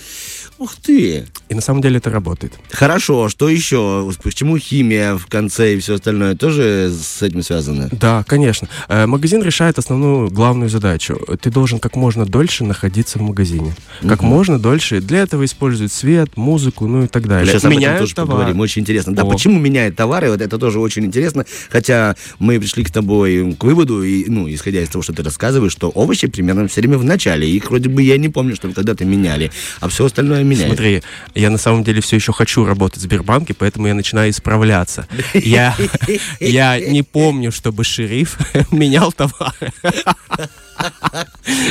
Ух 0.63 0.75
ты! 0.81 1.25
И 1.49 1.55
на 1.55 1.59
самом 1.59 1.81
деле 1.81 1.97
это 1.97 2.09
работает. 2.09 2.53
Хорошо, 2.71 3.27
что 3.27 3.49
еще? 3.49 4.09
Почему 4.23 4.57
химия 4.57 5.17
в 5.17 5.25
конце 5.25 5.73
и 5.75 5.79
все 5.79 5.95
остальное 5.95 6.35
тоже 6.35 6.89
с 6.89 7.21
этим 7.21 7.43
связано? 7.43 7.89
Да, 7.91 8.23
конечно. 8.25 8.69
Э, 8.87 9.05
Магазин 9.05 9.43
решает 9.43 9.77
основную 9.77 10.29
главную 10.29 10.69
задачу. 10.69 11.19
Ты 11.41 11.49
должен 11.51 11.79
как 11.79 11.97
можно 11.97 12.25
дольше 12.25 12.63
находиться 12.63 13.19
в 13.19 13.23
магазине. 13.23 13.75
Как 14.07 14.21
можно 14.21 14.57
дольше. 14.57 15.01
Для 15.01 15.19
этого 15.19 15.43
используют 15.43 15.91
свет, 15.91 16.37
музыку, 16.37 16.87
ну 16.87 17.03
и 17.03 17.07
так 17.07 17.27
далее. 17.27 17.45
Сейчас 17.47 17.65
об 17.65 17.71
этом 17.71 17.79
Меняют 17.81 17.99
тоже 17.99 18.15
товар. 18.15 18.31
поговорим. 18.31 18.59
Очень 18.61 18.83
интересно. 18.83 19.13
Да, 19.13 19.23
О. 19.23 19.29
почему 19.29 19.59
меняет 19.59 19.97
товары? 19.97 20.31
Вот 20.31 20.39
это 20.39 20.57
тоже 20.57 20.79
очень 20.79 21.03
интересно. 21.03 21.45
Хотя 21.69 22.15
мы 22.39 22.57
пришли 22.57 22.85
к 22.85 22.89
тобой 22.89 23.53
к 23.59 23.65
выводу, 23.65 24.01
и, 24.01 24.29
ну, 24.29 24.49
исходя 24.49 24.79
из 24.81 24.87
того, 24.87 25.01
что 25.01 25.11
ты 25.11 25.23
рассказываешь, 25.23 25.73
что 25.73 25.89
овощи 25.89 26.27
примерно 26.27 26.69
все 26.69 26.79
время 26.79 26.97
в 26.99 27.03
начале. 27.03 27.49
Их 27.51 27.69
вроде 27.69 27.89
бы 27.89 28.01
я 28.01 28.17
не 28.17 28.29
помню, 28.29 28.55
что 28.55 28.69
когда-то 28.71 29.03
меняли, 29.03 29.51
а 29.81 29.89
все 29.89 30.05
остальное 30.05 30.52
меняет. 30.53 30.69
Смотри, 30.69 31.03
я 31.35 31.49
на 31.49 31.57
самом 31.57 31.83
деле 31.83 32.01
все 32.01 32.15
еще 32.15 32.33
хочу 32.33 32.65
работать 32.65 32.99
в 32.99 33.01
Сбербанке, 33.01 33.53
поэтому 33.53 33.87
я 33.87 33.93
начинаю 33.93 34.31
исправляться. 34.31 35.07
Я, 35.33 35.75
я 36.39 36.79
не 36.79 37.03
помню, 37.03 37.51
чтобы 37.51 37.83
шериф 37.83 38.37
менял 38.71 39.11
товары. 39.11 39.71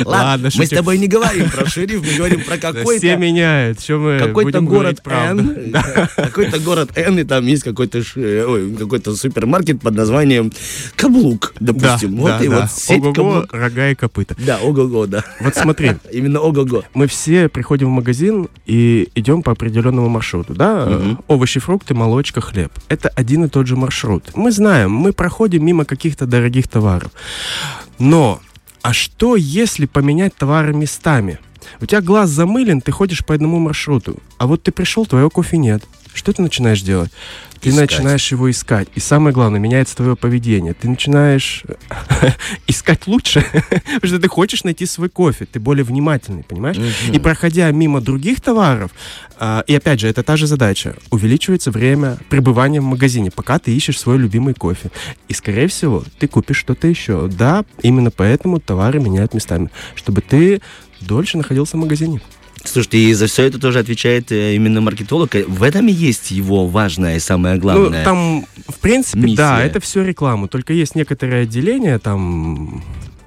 Ладно, 0.05 0.51
мы 0.55 0.67
с 0.67 0.69
тобой 0.71 0.99
не 0.99 1.09
говорим 1.09 1.51
про 1.51 1.67
шериф, 1.67 2.03
мы 2.07 2.17
говорим 2.17 2.45
про 2.45 2.59
какой-то 2.59 2.99
Все 2.99 3.17
меняют. 3.17 3.81
Что 3.81 3.99
мы 3.99 4.19
какой-то 4.19 4.61
город? 4.61 5.01
Н, 5.07 5.75
какой-то 6.17 6.59
город 6.61 6.97
Н, 6.97 7.19
и 7.19 7.25
там 7.25 7.47
есть 7.47 7.63
какой-то 7.63 7.99
ой, 8.17 8.75
какой-то 8.77 9.15
супермаркет 9.17 9.81
под 9.81 9.95
названием 9.95 10.53
Каблук, 10.97 11.55
допустим. 11.61 12.17
вот 12.17 12.43
и 12.43 12.49
вот 12.49 12.71
сеть 12.71 13.03
Ого-го, 13.03 13.47
рога 13.51 13.91
и 13.91 13.95
копыта. 13.95 14.35
Да, 14.39 14.59
ого-го, 14.59 15.07
да. 15.07 15.25
Вот 15.41 15.55
смотри, 15.55 15.93
Именно 16.13 16.41
ого-го. 16.41 16.85
мы 16.95 17.07
все 17.07 17.49
приходим 17.49 17.89
в 17.89 17.91
магазин 17.91 18.49
и 18.67 19.09
идем 19.15 19.43
по 19.43 19.53
определенному 19.53 20.09
маршруту, 20.09 20.55
да? 20.55 21.17
Овощи, 21.29 21.61
фрукты, 21.61 21.95
молочка, 21.95 22.41
хлеб. 22.41 22.73
Это 22.89 23.09
один 23.09 23.45
и 23.45 23.49
тот 23.49 23.67
же 23.67 23.77
маршрут. 23.77 24.31
Мы 24.35 24.53
знаем, 24.53 24.91
мы 24.93 25.13
проходим 25.13 25.65
мимо 25.65 25.85
каких-то 25.85 26.27
дорогих 26.27 26.69
товаров. 26.69 27.11
Но, 27.99 28.41
а 28.83 28.93
что, 28.93 29.37
если 29.37 29.87
поменять 29.87 30.35
товары 30.35 30.75
местами? 30.75 31.39
У 31.81 31.87
тебя 31.87 32.01
глаз 32.01 32.31
замылен, 32.31 32.81
ты 32.81 32.93
ходишь 32.93 33.25
по 33.25 33.35
одному 33.35 33.59
маршруту, 33.59 34.19
а 34.39 34.47
вот 34.47 34.63
ты 34.63 34.73
пришел, 34.73 35.07
твоего 35.07 35.31
кофе 35.31 35.57
нет. 35.57 35.83
Что 36.15 36.33
ты 36.33 36.43
начинаешь 36.43 36.83
делать? 36.83 37.11
Ты 37.63 37.71
Искать. 37.71 37.93
начинаешь 37.93 38.33
его 38.33 38.51
искать. 38.51 38.89
И 38.97 39.01
самое 39.01 39.33
главное, 39.33 39.61
меняется 39.61 39.97
твое 39.97 40.17
поведение. 40.17 40.75
Ты 40.75 40.89
начинаешь 40.89 41.63
искать 42.67 43.07
лучше, 43.07 43.47
потому 43.53 44.07
что 44.07 44.19
ты 44.19 44.29
хочешь 44.29 44.65
найти 44.65 44.85
свой 44.85 45.09
кофе. 45.09 45.47
Ты 45.47 45.61
более 45.61 45.85
внимательный, 45.85 46.43
понимаешь? 46.43 46.77
И 47.13 47.19
проходя 47.21 47.71
мимо 47.71 48.01
других 48.01 48.41
товаров, 48.41 48.91
а, 49.39 49.63
и 49.69 49.77
опять 49.77 50.01
же, 50.01 50.09
это 50.09 50.25
та 50.25 50.37
же 50.37 50.49
задача, 50.49 50.97
увеличивается 51.11 51.71
время 51.71 52.19
пребывания 52.29 52.81
в 52.81 52.85
магазине, 52.85 53.31
пока 53.31 53.61
ты 53.61 53.75
ищешь 53.75 53.99
свой 53.99 54.19
любимый 54.19 54.55
кофе. 54.55 54.91
И, 55.29 55.33
скорее 55.33 55.69
всего, 55.69 56.05
ты 56.19 56.27
купишь 56.27 56.59
что-то 56.59 56.89
еще. 56.89 57.29
Да, 57.29 57.65
именно 57.81 58.11
поэтому 58.11 58.59
товары 58.59 58.99
меняют 58.99 59.35
местами, 59.35 59.71
чтобы 59.95 60.21
ты 60.21 60.61
дольше 61.07 61.37
находился 61.39 61.77
в 61.77 61.81
магазине. 61.81 62.21
Слушайте, 62.65 62.99
и 62.99 63.13
за 63.15 63.27
все 63.27 63.43
это 63.45 63.59
тоже 63.59 63.81
отвечает 63.81 64.31
э, 64.31 64.55
именно 64.55 64.81
маркетолог. 64.81 65.35
Э, 65.35 65.45
В 65.47 65.63
этом 65.65 65.89
и 65.89 65.93
есть 65.93 66.31
его 66.31 66.67
важное 66.69 67.17
и 67.17 67.21
самое 67.21 67.57
главное. 67.59 67.99
Ну, 68.01 68.05
там, 68.05 68.47
в 68.69 68.79
принципе, 68.79 69.19
Миссия. 69.19 69.37
да, 69.37 69.63
это 69.65 69.81
все 69.81 70.05
реклама. 70.05 70.47
Только 70.47 70.73
есть 70.73 70.95
некоторые 70.95 71.43
отделения, 71.43 71.99
там, 71.99 72.85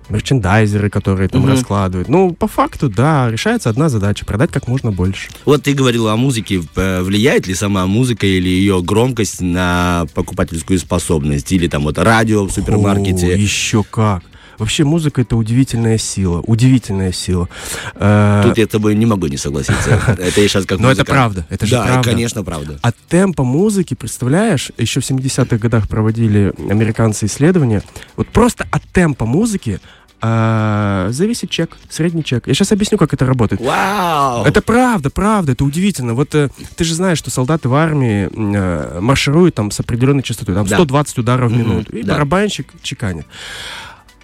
мерчендайзеры, 0.08 0.89
которые 0.89 1.27
там 1.29 1.41
Мгм. 1.41 1.50
раскладывают. 1.51 2.08
Ну, 2.08 2.32
по 2.34 2.48
факту, 2.48 2.89
да, 2.89 3.29
решается 3.29 3.70
одна 3.70 3.89
задача, 3.89 4.24
продать 4.25 4.51
как 4.51 4.67
можно 4.67 4.91
больше. 4.91 5.29
Вот 5.46 5.63
ты 5.63 5.74
говорила 5.74 6.13
о 6.13 6.15
музыке. 6.15 6.62
Э, 6.75 7.01
Влияет 7.01 7.48
ли 7.48 7.55
сама 7.55 7.86
музыка 7.88 8.25
или 8.25 8.48
ее 8.48 8.82
громкость 8.82 9.41
на 9.41 10.05
покупательскую 10.13 10.79
способность? 10.79 11.51
Или 11.51 11.67
там 11.67 11.84
вот 11.84 11.98
радио 11.98 12.46
в 12.46 12.51
супермаркете? 12.51 13.34
О, 13.34 13.38
еще 13.38 13.84
как. 13.84 14.24
Вообще 14.57 14.83
музыка 14.83 15.21
это 15.21 15.35
удивительная 15.35 15.97
сила, 15.97 16.41
удивительная 16.41 17.12
сила. 17.12 17.50
Э, 17.95 18.41
Тут 18.45 18.57
я 18.57 18.65
с 18.65 18.69
тобой 18.69 18.95
не 18.95 19.05
могу 19.05 19.27
не 19.27 19.38
согласиться. 19.38 19.89
Это 20.19 20.41
я 20.41 20.47
сейчас 20.47 20.65
как 20.65 20.79
Но 20.79 20.91
это 20.91 21.03
правда, 21.05 21.45
это 21.50 21.65
же 21.65 21.71
Да, 21.75 21.85
правда. 21.85 22.09
конечно, 22.09 22.43
правда. 22.43 22.79
От 22.81 22.95
темпа 23.09 23.43
музыки, 23.43 23.93
представляешь, 23.93 24.71
еще 24.77 25.00
в 25.00 25.03
70-х 25.09 25.57
годах 25.57 25.88
проводили 25.88 26.53
американцы 26.69 27.25
исследования, 27.25 27.83
вот 28.15 28.27
просто 28.27 28.65
от 28.71 28.83
темпа 28.93 29.25
музыки 29.25 29.79
э, 30.21 31.07
зависит 31.12 31.50
чек, 31.50 31.77
средний 31.89 32.24
чек. 32.24 32.47
Я 32.47 32.53
сейчас 32.53 32.71
объясню, 32.71 32.97
как 32.97 33.13
это 33.13 33.25
работает. 33.25 33.62
Вау! 33.62 34.45
Это 34.45 34.62
правда, 34.62 35.09
правда, 35.09 35.51
это 35.51 35.63
удивительно. 35.63 36.13
Вот 36.13 36.33
э, 36.35 36.50
ты 36.75 36.83
же 36.83 36.95
знаешь, 36.95 37.17
что 37.17 37.29
солдаты 37.29 37.69
в 37.69 37.75
армии 37.75 38.29
э, 38.31 39.00
маршируют 39.00 39.55
там 39.55 39.71
с 39.71 39.79
определенной 39.79 40.24
частотой, 40.24 40.55
там 40.55 40.65
Да. 40.65 40.75
120 40.77 41.17
ударов 41.19 41.51
в 41.51 41.55
минуту, 41.57 41.91
и 41.95 42.03
да. 42.03 42.13
барабанщик 42.13 42.67
чеканит. 42.81 43.25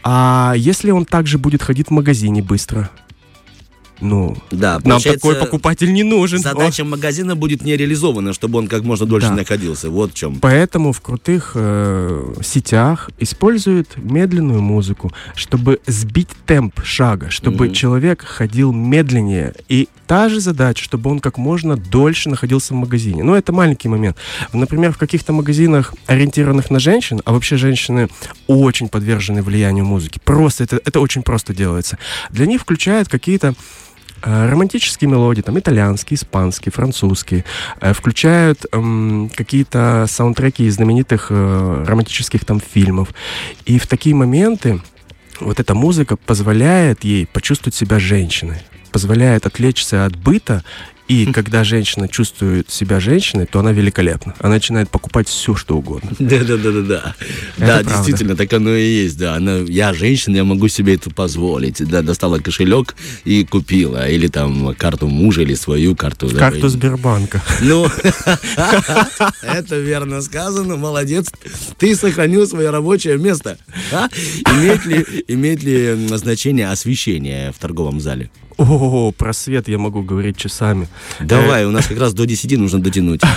А 0.03 0.53
если 0.57 0.91
он 0.91 1.05
также 1.05 1.37
будет 1.37 1.61
ходить 1.61 1.87
в 1.87 1.91
магазине 1.91 2.41
быстро? 2.41 2.89
Ну, 4.03 4.35
Да, 4.49 4.79
нам 4.83 4.99
такой 4.99 5.35
покупатель 5.35 5.93
не 5.93 6.01
нужен. 6.01 6.39
Задача 6.39 6.83
магазина 6.83 7.35
будет 7.35 7.61
не 7.63 7.77
реализована, 7.77 8.33
чтобы 8.33 8.57
он 8.57 8.67
как 8.67 8.83
можно 8.83 9.05
дольше 9.05 9.27
Да. 9.27 9.35
находился. 9.35 9.91
Вот 9.91 10.13
в 10.13 10.15
чем. 10.15 10.39
Поэтому 10.39 10.91
в 10.91 11.01
крутых 11.01 11.51
э, 11.53 12.33
сетях 12.43 13.11
используют 13.19 13.97
медленную 13.97 14.59
музыку, 14.59 15.11
чтобы 15.35 15.79
сбить 15.85 16.29
темп 16.47 16.81
шага, 16.83 17.29
чтобы 17.29 17.65
Мгм. 17.65 17.73
человек 17.75 18.23
ходил 18.25 18.73
медленнее. 18.73 19.53
И 19.69 19.87
та 20.11 20.27
же 20.27 20.41
задача, 20.41 20.83
чтобы 20.83 21.09
он 21.09 21.21
как 21.21 21.37
можно 21.37 21.77
дольше 21.77 22.29
находился 22.29 22.73
в 22.73 22.77
магазине. 22.77 23.23
Ну, 23.23 23.33
это 23.33 23.53
маленький 23.53 23.87
момент. 23.87 24.17
Например, 24.51 24.91
в 24.91 24.97
каких-то 24.97 25.31
магазинах, 25.31 25.93
ориентированных 26.05 26.69
на 26.69 26.79
женщин, 26.79 27.21
а 27.23 27.31
вообще 27.31 27.55
женщины 27.55 28.09
очень 28.45 28.89
подвержены 28.89 29.41
влиянию 29.41 29.85
музыки. 29.85 30.19
Просто 30.21 30.65
это, 30.65 30.81
это 30.83 30.99
очень 30.99 31.23
просто 31.23 31.53
делается. 31.53 31.97
Для 32.29 32.45
них 32.45 32.59
включают 32.59 33.07
какие-то 33.07 33.53
э, 34.21 34.49
романтические 34.49 35.09
мелодии, 35.09 35.43
там 35.43 35.57
итальянские, 35.57 36.17
испанские, 36.17 36.73
французские, 36.73 37.45
э, 37.79 37.93
включают 37.93 38.65
эм, 38.73 39.31
какие-то 39.33 40.07
саундтреки 40.09 40.65
из 40.65 40.75
знаменитых 40.75 41.27
э, 41.29 41.85
романтических 41.87 42.43
там 42.43 42.59
фильмов. 42.59 43.13
И 43.65 43.79
в 43.79 43.87
такие 43.87 44.13
моменты 44.13 44.81
вот 45.39 45.61
эта 45.61 45.73
музыка 45.73 46.17
позволяет 46.17 47.05
ей 47.05 47.25
почувствовать 47.27 47.75
себя 47.75 47.97
женщиной, 47.97 48.57
позволяет 48.91 49.45
отвлечься 49.45 50.05
от 50.05 50.15
быта. 50.15 50.63
И 51.07 51.25
когда 51.25 51.65
женщина 51.65 52.07
чувствует 52.07 52.69
себя 52.69 53.01
женщиной, 53.01 53.45
то 53.45 53.59
она 53.59 53.73
великолепна. 53.73 54.33
Она 54.39 54.53
начинает 54.53 54.89
покупать 54.89 55.27
все, 55.27 55.55
что 55.55 55.75
угодно. 55.75 56.09
Да, 56.19 56.39
да, 56.39 56.55
да, 56.55 56.71
да, 56.71 56.81
да. 56.81 57.15
Да, 57.57 57.83
действительно, 57.83 58.37
так 58.37 58.53
оно 58.53 58.73
и 58.73 59.03
есть, 59.03 59.17
да. 59.17 59.35
Она, 59.35 59.57
я 59.57 59.93
женщина, 59.93 60.37
я 60.37 60.45
могу 60.45 60.69
себе 60.69 60.93
это 60.93 61.09
позволить. 61.09 61.85
Да, 61.85 62.01
достала 62.01 62.39
кошелек 62.39 62.95
и 63.25 63.43
купила. 63.43 64.07
Или 64.07 64.27
там 64.27 64.73
карту 64.75 65.07
мужа, 65.07 65.41
или 65.41 65.53
свою 65.53 65.97
карту. 65.97 66.29
Карту 66.29 66.69
Сбербанка. 66.69 67.43
Ну, 67.59 67.87
это 69.41 69.79
верно 69.79 70.21
сказано, 70.21 70.77
молодец. 70.77 71.29
Ты 71.77 71.93
сохранил 71.97 72.47
свое 72.47 72.69
рабочее 72.69 73.17
место. 73.17 73.57
А? 73.91 74.07
Имеет 74.55 74.85
ли, 74.85 75.25
имеет 75.27 75.61
ли 75.61 76.07
значение 76.15 76.69
освещение 76.69 77.51
в 77.51 77.59
торговом 77.59 77.99
зале? 77.99 78.29
О, 78.69 79.11
про 79.11 79.33
свет 79.33 79.67
я 79.67 79.77
могу 79.77 80.03
говорить 80.03 80.37
часами. 80.37 80.87
Давай, 81.19 81.65
у 81.65 81.71
нас 81.71 81.87
как 81.87 81.99
раз 81.99 82.13
до 82.13 82.25
10 82.25 82.57
нужно 82.57 82.81
дотянуть. 82.81 83.21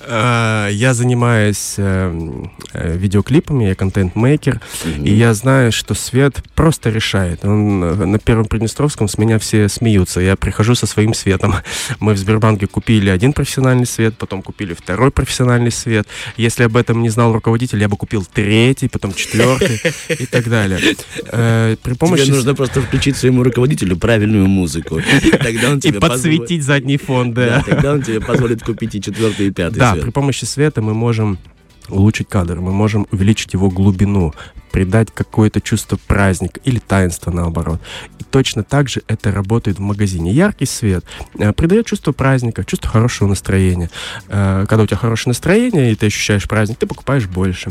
Э, 0.00 0.68
Я 0.72 0.94
занимаюсь 0.94 1.74
э, 1.78 2.44
э, 2.72 2.96
видеоклипами, 2.96 3.64
я 3.64 3.74
контент-мейкер, 3.74 4.60
и 5.02 5.12
я 5.14 5.32
знаю, 5.34 5.72
что 5.72 5.94
свет 5.94 6.42
просто 6.54 6.90
решает. 6.90 7.44
Он 7.44 7.82
э, 7.82 8.04
на 8.04 8.18
Первом 8.18 8.46
Приднестровском 8.46 9.08
с 9.08 9.18
меня 9.18 9.38
все 9.38 9.68
смеются. 9.68 10.20
Я 10.20 10.36
прихожу 10.36 10.74
со 10.74 10.86
своим 10.86 11.14
светом. 11.14 11.54
Мы 12.00 12.14
в 12.14 12.18
Сбербанке 12.18 12.66
купили 12.66 13.10
один 13.10 13.32
профессиональный 13.32 13.86
свет, 13.86 14.16
потом 14.18 14.42
купили 14.42 14.74
второй 14.74 15.10
профессиональный 15.10 15.70
свет. 15.72 16.06
Если 16.36 16.64
об 16.64 16.76
этом 16.76 17.02
не 17.02 17.08
знал 17.10 17.32
руководитель, 17.32 17.80
я 17.80 17.88
бы 17.88 17.96
купил 17.96 18.24
третий, 18.24 18.88
потом 18.88 19.14
четвертый 19.14 19.80
и 20.08 20.26
так 20.26 20.48
далее. 20.48 20.80
Э, 21.30 21.76
При 21.82 21.94
помощи... 21.94 22.24
Тебе 22.24 22.34
нужно 22.34 22.54
просто 22.54 22.80
включить 22.82 23.16
своему 23.16 23.42
руководителю 23.42 23.85
правильную 23.94 24.48
музыку. 24.48 24.98
И 24.98 25.30
тогда 25.30 25.70
он 25.70 25.78
И 25.78 25.80
тебе 25.82 26.00
позволит- 26.00 26.40
подсветить 26.40 26.64
задний 26.64 26.96
фон, 26.96 27.32
Да, 27.32 27.46
да. 27.46 27.62
тогда 27.74 27.92
он 27.92 28.02
тебе 28.02 28.20
позволит 28.20 28.62
купить 28.64 28.94
и 28.96 29.00
четвертый, 29.00 29.46
и 29.46 29.50
пятый 29.50 29.78
Да, 29.78 29.92
свет. 29.92 30.02
при 30.04 30.10
помощи 30.10 30.44
света 30.46 30.82
мы 30.82 30.94
можем 30.94 31.38
улучшить 31.88 32.28
кадр, 32.28 32.60
мы 32.60 32.72
можем 32.72 33.06
увеличить 33.12 33.52
его 33.52 33.70
глубину, 33.70 34.34
придать 34.76 35.08
какое-то 35.10 35.62
чувство 35.62 35.98
праздника 36.06 36.60
или 36.62 36.78
таинства 36.78 37.30
наоборот. 37.30 37.80
И 38.18 38.24
точно 38.24 38.62
так 38.62 38.90
же 38.90 39.00
это 39.08 39.32
работает 39.32 39.78
в 39.78 39.80
магазине. 39.80 40.32
Яркий 40.32 40.66
свет 40.66 41.02
э, 41.38 41.54
придает 41.54 41.86
чувство 41.86 42.12
праздника, 42.12 42.62
чувство 42.62 42.90
хорошего 42.90 43.26
настроения. 43.26 43.88
Э, 44.28 44.66
когда 44.68 44.82
у 44.82 44.86
тебя 44.86 44.98
хорошее 44.98 45.30
настроение, 45.30 45.92
и 45.92 45.94
ты 45.94 46.08
ощущаешь 46.08 46.46
праздник, 46.46 46.76
ты 46.76 46.86
покупаешь 46.86 47.26
больше. 47.26 47.70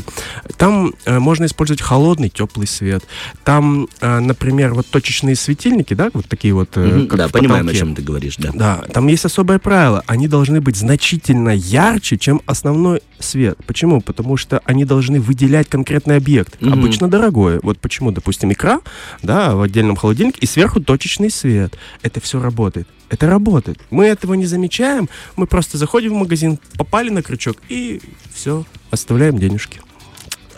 Там 0.56 0.94
э, 1.04 1.20
можно 1.20 1.44
использовать 1.44 1.80
холодный, 1.80 2.28
теплый 2.28 2.66
свет. 2.66 3.04
Там, 3.44 3.86
например, 4.00 4.74
вот 4.74 4.88
точечные 4.88 5.36
светильники, 5.36 5.94
да, 5.94 6.10
вот 6.12 6.26
такие 6.26 6.54
вот. 6.54 6.74
Мгм, 6.74 7.06
как 7.06 7.18
Да, 7.18 7.28
понимаем, 7.28 7.68
о 7.68 7.72
чем 7.72 7.94
ты 7.94 8.02
говоришь, 8.02 8.36
да. 8.36 8.50
Да, 8.52 8.84
там 8.92 9.06
есть 9.06 9.24
особое 9.24 9.60
правило. 9.60 10.02
Они 10.08 10.26
должны 10.26 10.60
быть 10.60 10.76
значительно 10.76 11.50
ярче, 11.50 12.18
чем 12.18 12.40
основной 12.46 13.00
свет. 13.20 13.58
Почему? 13.64 14.00
Потому 14.00 14.36
что 14.36 14.60
они 14.64 14.84
должны 14.84 15.20
выделять 15.20 15.68
конкретный 15.68 16.16
объект. 16.16 16.60
Мгм. 16.60 16.72
Обычно 16.72 16.95
дорогое. 17.00 17.60
Вот 17.62 17.78
почему, 17.78 18.10
допустим, 18.10 18.52
икра, 18.52 18.80
да, 19.22 19.54
в 19.54 19.62
отдельном 19.62 19.96
холодильнике, 19.96 20.38
и 20.40 20.46
сверху 20.46 20.80
точечный 20.80 21.30
свет. 21.30 21.76
Это 22.02 22.20
все 22.20 22.40
работает. 22.40 22.88
Это 23.08 23.26
работает. 23.28 23.78
Мы 23.90 24.06
этого 24.06 24.34
не 24.34 24.46
замечаем. 24.46 25.08
Мы 25.36 25.46
просто 25.46 25.78
заходим 25.78 26.12
в 26.14 26.16
магазин, 26.16 26.58
попали 26.76 27.10
на 27.10 27.22
крючок 27.22 27.58
и 27.68 28.00
все, 28.34 28.64
оставляем 28.90 29.38
денежки. 29.38 29.80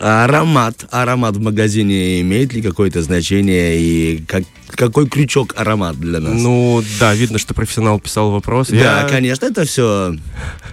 А 0.01 0.23
Аромат. 0.23 0.85
Аромат 0.91 1.35
в 1.35 1.41
магазине 1.41 2.21
имеет 2.21 2.53
ли 2.53 2.61
какое-то 2.61 3.01
значение? 3.03 3.77
И 3.81 4.23
как- 4.25 4.45
какой 4.69 5.09
крючок 5.09 5.53
аромат 5.57 5.99
для 5.99 6.21
нас? 6.21 6.41
Ну, 6.41 6.81
да, 7.01 7.13
видно, 7.13 7.37
что 7.37 7.53
профессионал 7.53 7.99
писал 7.99 8.31
вопрос. 8.31 8.69
да, 8.69 9.01
Я- 9.01 9.07
конечно, 9.09 9.45
это 9.45 9.65
все 9.65 10.15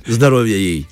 здоровье 0.07 0.57
ей. 0.57 0.87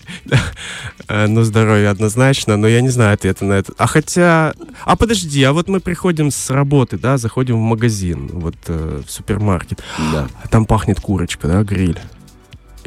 Ну, 1.08 1.42
здоровье 1.44 1.88
однозначно, 1.90 2.56
но 2.56 2.66
я 2.66 2.80
не 2.80 2.88
знаю 2.88 3.14
ответа 3.14 3.44
на 3.44 3.54
это. 3.54 3.72
А 3.76 3.86
хотя... 3.86 4.54
А 4.84 4.96
подожди, 4.96 5.42
а 5.44 5.52
вот 5.52 5.68
мы 5.68 5.80
приходим 5.80 6.30
с 6.30 6.50
работы, 6.50 6.96
да, 6.98 7.18
заходим 7.18 7.56
в 7.56 7.60
магазин, 7.60 8.28
вот 8.32 8.54
э, 8.68 9.02
в 9.06 9.10
супермаркет, 9.10 9.82
Да. 10.12 10.28
там 10.50 10.64
пахнет 10.64 11.00
курочка, 11.00 11.46
да, 11.48 11.62
гриль. 11.62 11.98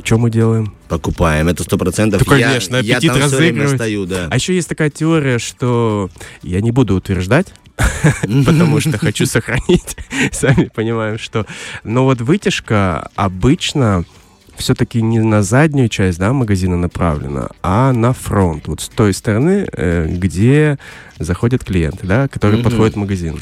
Что 0.03 0.17
мы 0.17 0.29
делаем? 0.29 0.73
Покупаем, 0.89 1.47
это 1.47 1.63
сто 1.63 1.77
процентов. 1.77 2.23
Конечно, 2.25 2.77
я, 2.77 2.97
аппетит 2.97 3.11
время 3.13 3.23
разыгрывать. 3.25 3.75
стою, 3.75 4.05
да. 4.05 4.27
А 4.29 4.35
еще 4.35 4.55
есть 4.55 4.69
такая 4.69 4.89
теория, 4.89 5.37
что 5.39 6.09
я 6.43 6.61
не 6.61 6.71
буду 6.71 6.95
утверждать, 6.95 7.47
потому 8.45 8.79
что 8.79 8.97
хочу 8.97 9.25
сохранить. 9.25 9.97
Сами 10.31 10.69
понимаем, 10.73 11.17
что... 11.19 11.45
Но 11.83 12.03
вот 12.05 12.21
вытяжка 12.21 13.09
обычно 13.15 14.05
все-таки 14.57 15.01
не 15.01 15.19
на 15.19 15.43
заднюю 15.43 15.89
часть 15.89 16.19
да, 16.19 16.33
магазина 16.33 16.77
направлена, 16.77 17.49
а 17.61 17.93
на 17.93 18.13
фронт. 18.13 18.67
Вот 18.67 18.81
с 18.81 18.89
той 18.89 19.13
стороны, 19.13 19.67
э, 19.71 20.07
где 20.09 20.77
заходят 21.19 21.63
клиенты, 21.63 22.05
да, 22.07 22.27
которые 22.27 22.59
Мгм. 22.59 22.69
подходят 22.69 22.95
в 22.95 22.97
магазин 22.97 23.39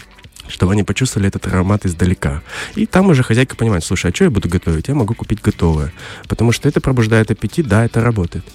чтобы 0.48 0.74
они 0.74 0.84
почувствовали 0.84 1.27
этот 1.27 1.48
аромат 1.48 1.88
издалека. 1.88 2.43
И 2.75 2.86
там 2.86 3.07
уже 3.07 3.24
хозяйка 3.24 3.55
понимает, 3.55 3.84
слушай, 3.84 4.12
а 4.12 4.13
что 4.15 4.25
я 4.25 4.29
буду 4.29 4.48
готовить? 4.48 4.88
Я 4.88 4.93
могу 4.93 5.15
купить 5.15 5.41
готовое. 5.41 5.91
Потому 6.27 6.51
что 6.51 6.69
это 6.69 6.81
пробуждает 6.81 7.31
аппетит, 7.31 7.67
да, 7.67 7.84
это 7.84 8.01
работает. 8.01 8.45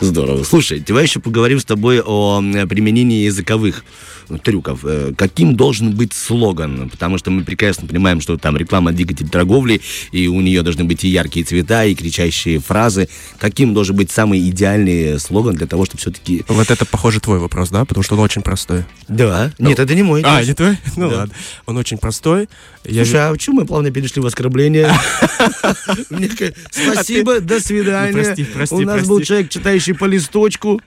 Здорово. 0.00 0.44
Слушай, 0.44 0.80
давай 0.86 1.04
еще 1.04 1.20
поговорим 1.20 1.60
с 1.60 1.64
тобой 1.64 2.00
о 2.04 2.40
применении 2.68 3.24
языковых 3.24 3.84
ну, 4.28 4.38
трюков. 4.38 4.80
Э, 4.84 5.12
Каким 5.16 5.56
должен 5.56 5.92
быть 5.92 6.12
слоган? 6.12 6.88
Потому 6.90 7.18
что 7.18 7.30
мы 7.30 7.44
прекрасно 7.44 7.86
понимаем, 7.86 8.20
что 8.20 8.36
там 8.36 8.56
реклама 8.56 8.92
двигатель 8.92 9.28
торговли, 9.28 9.80
и 10.10 10.26
у 10.28 10.40
нее 10.40 10.62
должны 10.62 10.84
быть 10.84 11.04
и 11.04 11.08
яркие 11.08 11.44
цвета, 11.44 11.84
и 11.84 11.94
кричащие 11.94 12.58
фразы. 12.60 13.08
Каким 13.38 13.74
должен 13.74 13.96
быть 13.96 14.10
самый 14.10 14.40
идеальный 14.48 15.18
слоган 15.18 15.54
для 15.54 15.66
того, 15.66 15.84
чтобы 15.84 16.00
все-таки... 16.00 16.44
Вот 16.48 16.70
это, 16.70 16.84
похоже, 16.86 17.20
твой 17.20 17.38
вопрос, 17.38 17.70
да? 17.70 17.84
Потому 17.84 18.02
что 18.02 18.14
он 18.14 18.20
очень 18.20 18.42
простой. 18.42 18.84
Да. 19.08 19.52
Нет, 19.58 19.78
это 19.78 19.94
не 19.94 20.02
мой. 20.02 20.22
А, 20.24 20.42
не 20.42 20.54
твой? 20.54 20.78
Ну 20.96 21.10
Да. 21.10 21.16
ладно. 21.18 21.34
Он 21.66 21.76
очень 21.76 21.98
простой. 21.98 22.48
Я 22.84 23.04
Слушай, 23.04 23.28
а 23.28 23.32
почему 23.32 23.60
мы 23.60 23.66
плавно 23.66 23.90
перешли 23.90 24.20
в 24.22 24.26
оскорбление? 24.26 24.92
Спасибо, 26.70 27.40
до 27.40 27.60
свидания. 27.60 28.12
Ну, 28.16 28.22
прости, 28.22 28.44
прости, 28.44 28.74
У 28.74 28.80
нас 28.80 29.06
был 29.06 29.20
человек, 29.20 29.50
читающий 29.72 29.94
по 29.94 30.04
листочку. 30.04 30.80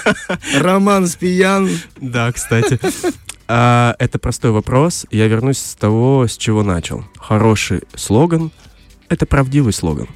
Роман 0.60 1.06
Спиян. 1.06 1.70
Да, 1.96 2.30
кстати. 2.32 2.78
А, 3.48 3.94
это 3.98 4.18
простой 4.18 4.50
вопрос. 4.50 5.06
Я 5.10 5.26
вернусь 5.26 5.58
с 5.58 5.74
того, 5.74 6.26
с 6.26 6.36
чего 6.36 6.62
начал. 6.62 7.04
Хороший 7.16 7.82
слоган— 7.94 8.50
это 9.08 9.24
правдивый 9.24 9.72
слоган. 9.72 10.08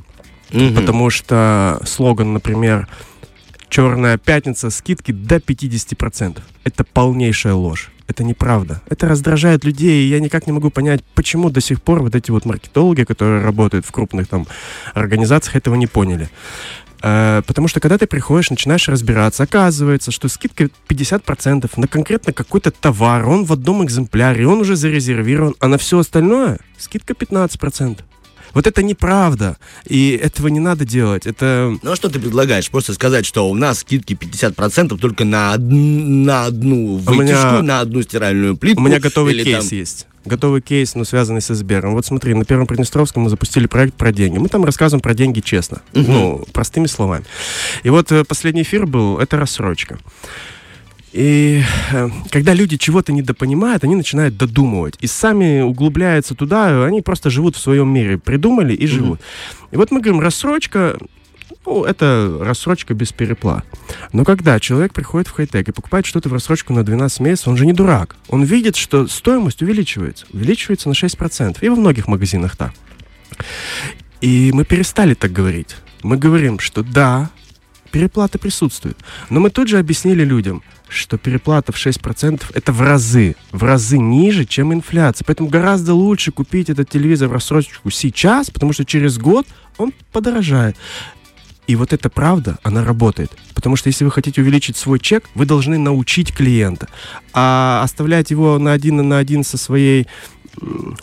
Потому 0.50 1.10
что 1.10 1.80
слоган, 1.86 2.34
например, 2.34 2.88
«Черная 3.68 4.18
пятница, 4.18 4.68
скидки 4.68 5.12
до 5.12 5.36
50%»— 5.36 6.42
это 6.64 6.84
полнейшая 6.84 7.54
ложь. 7.54 7.90
Это 8.10 8.24
неправда. 8.24 8.82
Это 8.88 9.06
раздражает 9.06 9.64
людей, 9.64 10.02
и 10.02 10.08
я 10.08 10.18
никак 10.18 10.48
не 10.48 10.52
могу 10.52 10.70
понять, 10.70 11.04
почему 11.14 11.48
до 11.48 11.60
сих 11.60 11.80
пор 11.80 12.02
вот 12.02 12.16
эти 12.16 12.32
вот 12.32 12.44
маркетологи, 12.44 13.04
которые 13.04 13.44
работают 13.44 13.86
в 13.86 13.92
крупных 13.92 14.26
там 14.26 14.48
организациях, 14.94 15.54
этого 15.54 15.76
не 15.76 15.86
поняли. 15.86 16.28
Э, 17.02 17.42
Потому 17.46 17.68
что 17.68 17.80
когда 17.80 17.96
ты 17.98 18.06
приходишь, 18.06 18.50
начинаешь 18.50 18.88
разбираться, 18.88 19.42
оказывается, 19.44 20.10
что 20.10 20.28
скидка 20.28 20.68
50% 20.88 21.70
на 21.76 21.88
конкретно 21.88 22.32
какой-то 22.32 22.70
товар, 22.70 23.26
он 23.28 23.44
в 23.44 23.52
одном 23.52 23.84
экземпляре, 23.84 24.46
он 24.46 24.60
уже 24.60 24.76
зарезервирован, 24.76 25.54
а 25.60 25.68
на 25.68 25.78
все 25.78 25.98
остальное 25.98 26.58
скидка 26.78 27.14
15%. 27.14 27.98
Вот 28.52 28.66
это 28.66 28.82
неправда, 28.82 29.58
и 29.86 30.10
этого 30.20 30.48
не 30.48 30.58
надо 30.58 30.84
делать. 30.84 31.24
Это 31.24 31.72
Ну 31.84 31.92
а 31.92 31.94
что 31.94 32.08
ты 32.08 32.18
предлагаешь? 32.18 32.68
Просто 32.68 32.92
сказать, 32.94 33.24
что 33.24 33.48
у 33.48 33.54
нас 33.54 33.78
скидки 33.78 34.14
50% 34.14 34.98
только 34.98 35.24
на, 35.24 35.52
од- 35.54 35.60
на 35.70 36.46
одну 36.46 36.96
У 36.96 36.98
меня- 36.98 37.16
вытяжку, 37.36 37.62
на 37.62 37.78
одну 37.80 38.02
стиральную 38.02 38.56
плитку. 38.56 38.82
У 38.82 38.86
меня 38.86 38.98
готовый 38.98 39.34
кейс 39.40 39.68
там- 39.68 39.78
есть. 39.78 40.06
Готовый 40.24 40.60
кейс, 40.60 40.94
но 40.94 41.04
связанный 41.04 41.40
со 41.40 41.54
Сбером. 41.54 41.94
Вот 41.94 42.04
смотри, 42.04 42.34
на 42.34 42.44
Первом 42.44 42.66
Приднестровском 42.66 43.22
мы 43.22 43.30
запустили 43.30 43.66
проект 43.66 43.94
про 43.94 44.12
деньги. 44.12 44.38
Мы 44.38 44.48
там 44.48 44.64
рассказываем 44.64 45.00
про 45.00 45.14
деньги 45.14 45.40
честно. 45.40 45.80
Ну, 45.92 46.44
простыми 46.52 46.86
словами. 46.86 47.24
И 47.84 47.90
вот 47.90 48.12
э, 48.12 48.24
последний 48.24 48.62
эфир 48.62 48.86
был, 48.86 49.18
это 49.18 49.38
рассрочка. 49.38 49.98
И 51.12 51.62
э, 51.92 52.08
когда 52.30 52.54
люди 52.54 52.76
чего-то 52.76 53.12
недопонимают, 53.12 53.82
они 53.82 53.96
начинают 53.96 54.36
додумывать. 54.36 54.94
И 55.00 55.06
сами 55.06 55.60
углубляются 55.62 56.34
туда, 56.34 56.84
они 56.84 57.00
просто 57.00 57.30
живут 57.30 57.56
в 57.56 57.60
своем 57.60 57.88
мире. 57.88 58.18
Придумали 58.18 58.74
и 58.74 58.86
живут. 58.86 59.20
И 59.70 59.76
вот 59.76 59.90
мы 59.90 60.00
говорим, 60.00 60.20
рассрочка, 60.20 60.98
ну, 61.70 61.84
это 61.84 62.38
рассрочка 62.40 62.94
без 62.94 63.12
переплат. 63.12 63.64
Но 64.12 64.24
когда 64.24 64.58
человек 64.58 64.92
приходит 64.92 65.28
в 65.28 65.32
хай-тек 65.32 65.68
и 65.68 65.72
покупает 65.72 66.04
что-то 66.04 66.28
в 66.28 66.32
рассрочку 66.32 66.72
на 66.72 66.82
12 66.82 67.20
месяцев, 67.20 67.46
он 67.46 67.56
же 67.56 67.64
не 67.64 67.72
дурак. 67.72 68.16
Он 68.28 68.42
видит, 68.42 68.74
что 68.74 69.06
стоимость 69.06 69.62
увеличивается. 69.62 70.26
Увеличивается 70.32 70.88
на 70.88 70.94
6%. 70.94 71.58
И 71.60 71.68
во 71.68 71.76
многих 71.76 72.08
магазинах 72.08 72.56
так. 72.56 72.72
И 74.20 74.50
мы 74.52 74.64
перестали 74.64 75.14
так 75.14 75.30
говорить. 75.30 75.76
Мы 76.02 76.16
говорим, 76.16 76.58
что 76.58 76.82
да, 76.82 77.30
переплата 77.92 78.40
присутствует. 78.40 78.98
Но 79.28 79.38
мы 79.38 79.50
тут 79.50 79.68
же 79.68 79.78
объяснили 79.78 80.24
людям, 80.24 80.64
что 80.88 81.18
переплата 81.18 81.70
в 81.70 81.76
6% 81.76 82.42
это 82.52 82.72
в 82.72 82.82
разы, 82.82 83.36
в 83.52 83.62
разы 83.62 83.96
ниже, 83.98 84.44
чем 84.44 84.72
инфляция. 84.72 85.24
Поэтому 85.24 85.48
гораздо 85.48 85.94
лучше 85.94 86.32
купить 86.32 86.68
этот 86.68 86.90
телевизор 86.90 87.28
в 87.28 87.32
рассрочку 87.32 87.90
сейчас, 87.90 88.50
потому 88.50 88.72
что 88.72 88.84
через 88.84 89.18
год 89.18 89.46
он 89.78 89.92
подорожает. 90.10 90.76
И 91.70 91.76
вот 91.76 91.92
эта 91.92 92.10
правда, 92.10 92.58
она 92.64 92.84
работает. 92.84 93.30
Потому 93.54 93.76
что 93.76 93.86
если 93.86 94.04
вы 94.04 94.10
хотите 94.10 94.40
увеличить 94.40 94.76
свой 94.76 94.98
чек, 94.98 95.30
вы 95.36 95.46
должны 95.46 95.78
научить 95.78 96.34
клиента. 96.34 96.88
А 97.32 97.82
оставлять 97.84 98.32
его 98.32 98.58
на 98.58 98.72
один 98.72 98.96
на 98.96 99.18
один 99.18 99.44
со 99.44 99.56
своей 99.56 100.08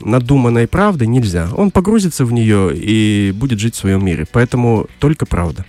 надуманной 0.01 0.67
правдой 0.67 1.07
нельзя. 1.07 1.47
Он 1.55 1.71
погрузится 1.71 2.25
в 2.25 2.33
нее 2.33 2.75
и 2.75 3.31
будет 3.33 3.59
жить 3.59 3.75
в 3.75 3.77
своем 3.77 4.03
мире. 4.03 4.27
Поэтому 4.29 4.87
только 4.99 5.25
правда. 5.25 5.65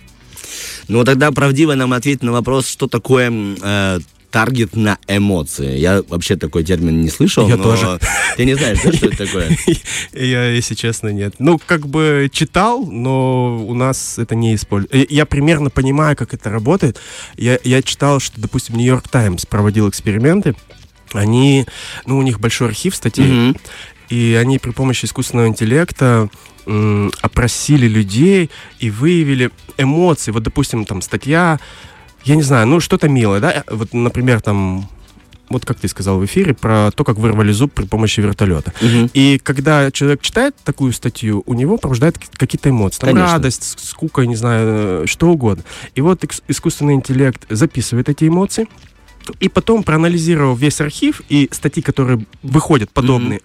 Ну 0.89 1.05
тогда 1.05 1.31
правдиво 1.31 1.75
нам 1.75 1.93
ответь 1.93 2.21
на 2.21 2.33
вопрос, 2.33 2.67
что 2.67 2.87
такое 2.87 3.31
э, 3.31 3.99
таргет 4.31 4.75
на 4.75 4.97
эмоции. 5.07 5.77
Я 5.77 6.03
вообще 6.07 6.35
такой 6.35 6.63
термин 6.63 7.01
не 7.01 7.09
слышал. 7.09 7.47
Я 7.47 7.57
но 7.57 7.63
тоже. 7.63 7.99
Ты 8.37 8.45
не 8.45 8.55
знаешь, 8.55 8.79
да, 8.83 8.93
что 8.93 9.07
это 9.07 9.25
такое? 9.25 9.57
Я, 10.13 10.45
если 10.49 10.75
честно, 10.75 11.09
нет. 11.09 11.35
Ну, 11.39 11.59
как 11.65 11.87
бы 11.87 12.29
читал, 12.31 12.85
но 12.85 13.57
у 13.57 13.73
нас 13.73 14.17
это 14.17 14.35
не 14.35 14.55
используется. 14.55 15.13
Я 15.13 15.25
примерно 15.25 15.69
понимаю, 15.69 16.15
как 16.15 16.33
это 16.33 16.49
работает. 16.49 16.99
Я, 17.37 17.59
я 17.63 17.81
читал, 17.81 18.19
что, 18.19 18.39
допустим, 18.39 18.75
Нью-Йорк 18.75 19.07
Таймс 19.07 19.45
проводил 19.45 19.89
эксперименты. 19.89 20.55
Они, 21.13 21.65
ну, 22.05 22.17
у 22.17 22.21
них 22.21 22.39
большой 22.39 22.69
архив 22.69 22.95
статей. 22.95 23.25
Мгм. 23.25 23.57
И 24.09 24.37
они 24.39 24.59
при 24.59 24.71
помощи 24.71 25.05
искусственного 25.05 25.47
интеллекта 25.47 26.29
м, 26.65 27.11
опросили 27.21 27.87
людей 27.87 28.49
и 28.79 28.89
выявили 28.89 29.51
эмоции. 29.77 30.31
Вот, 30.31 30.43
допустим, 30.43 30.85
там 30.85 31.01
статья, 31.01 31.59
я 32.23 32.35
не 32.35 32.41
знаю, 32.43 32.67
ну 32.67 32.79
что-то 32.79 33.07
милое, 33.09 33.39
да? 33.39 33.63
Вот, 33.69 33.93
например, 33.93 34.41
там, 34.41 34.87
вот 35.49 35.65
как 35.65 35.79
ты 35.79 35.87
сказал 35.87 36.19
в 36.19 36.25
эфире, 36.25 36.53
про 36.53 36.91
то, 36.91 37.03
как 37.03 37.17
вырвали 37.17 37.51
зуб 37.51 37.73
при 37.73 37.85
помощи 37.85 38.19
вертолета. 38.19 38.71
Мгм. 38.81 39.09
И 39.13 39.39
когда 39.41 39.89
человек 39.91 40.21
читает 40.21 40.55
такую 40.63 40.93
статью, 40.93 41.43
у 41.47 41.53
него 41.55 41.77
пробуждает 41.77 42.17
к- 42.19 42.37
какие-то 42.37 42.69
эмоции. 42.69 42.99
Там 42.99 43.09
Конечно. 43.13 43.33
радость, 43.33 43.79
скука, 43.79 44.25
не 44.27 44.35
знаю, 44.35 45.03
э, 45.03 45.05
что 45.07 45.29
угодно. 45.29 45.63
И 45.95 46.01
вот 46.01 46.23
искусственный 46.47 46.93
интеллект 46.93 47.45
записывает 47.49 48.09
эти 48.09 48.27
эмоции, 48.27 48.67
И 49.39 49.47
потом, 49.47 49.83
проанализировав 49.83 50.57
весь 50.57 50.81
архив 50.81 51.21
и 51.29 51.49
статьи, 51.51 51.83
которые 51.83 52.25
выходят 52.41 52.89
подобные, 52.91 53.41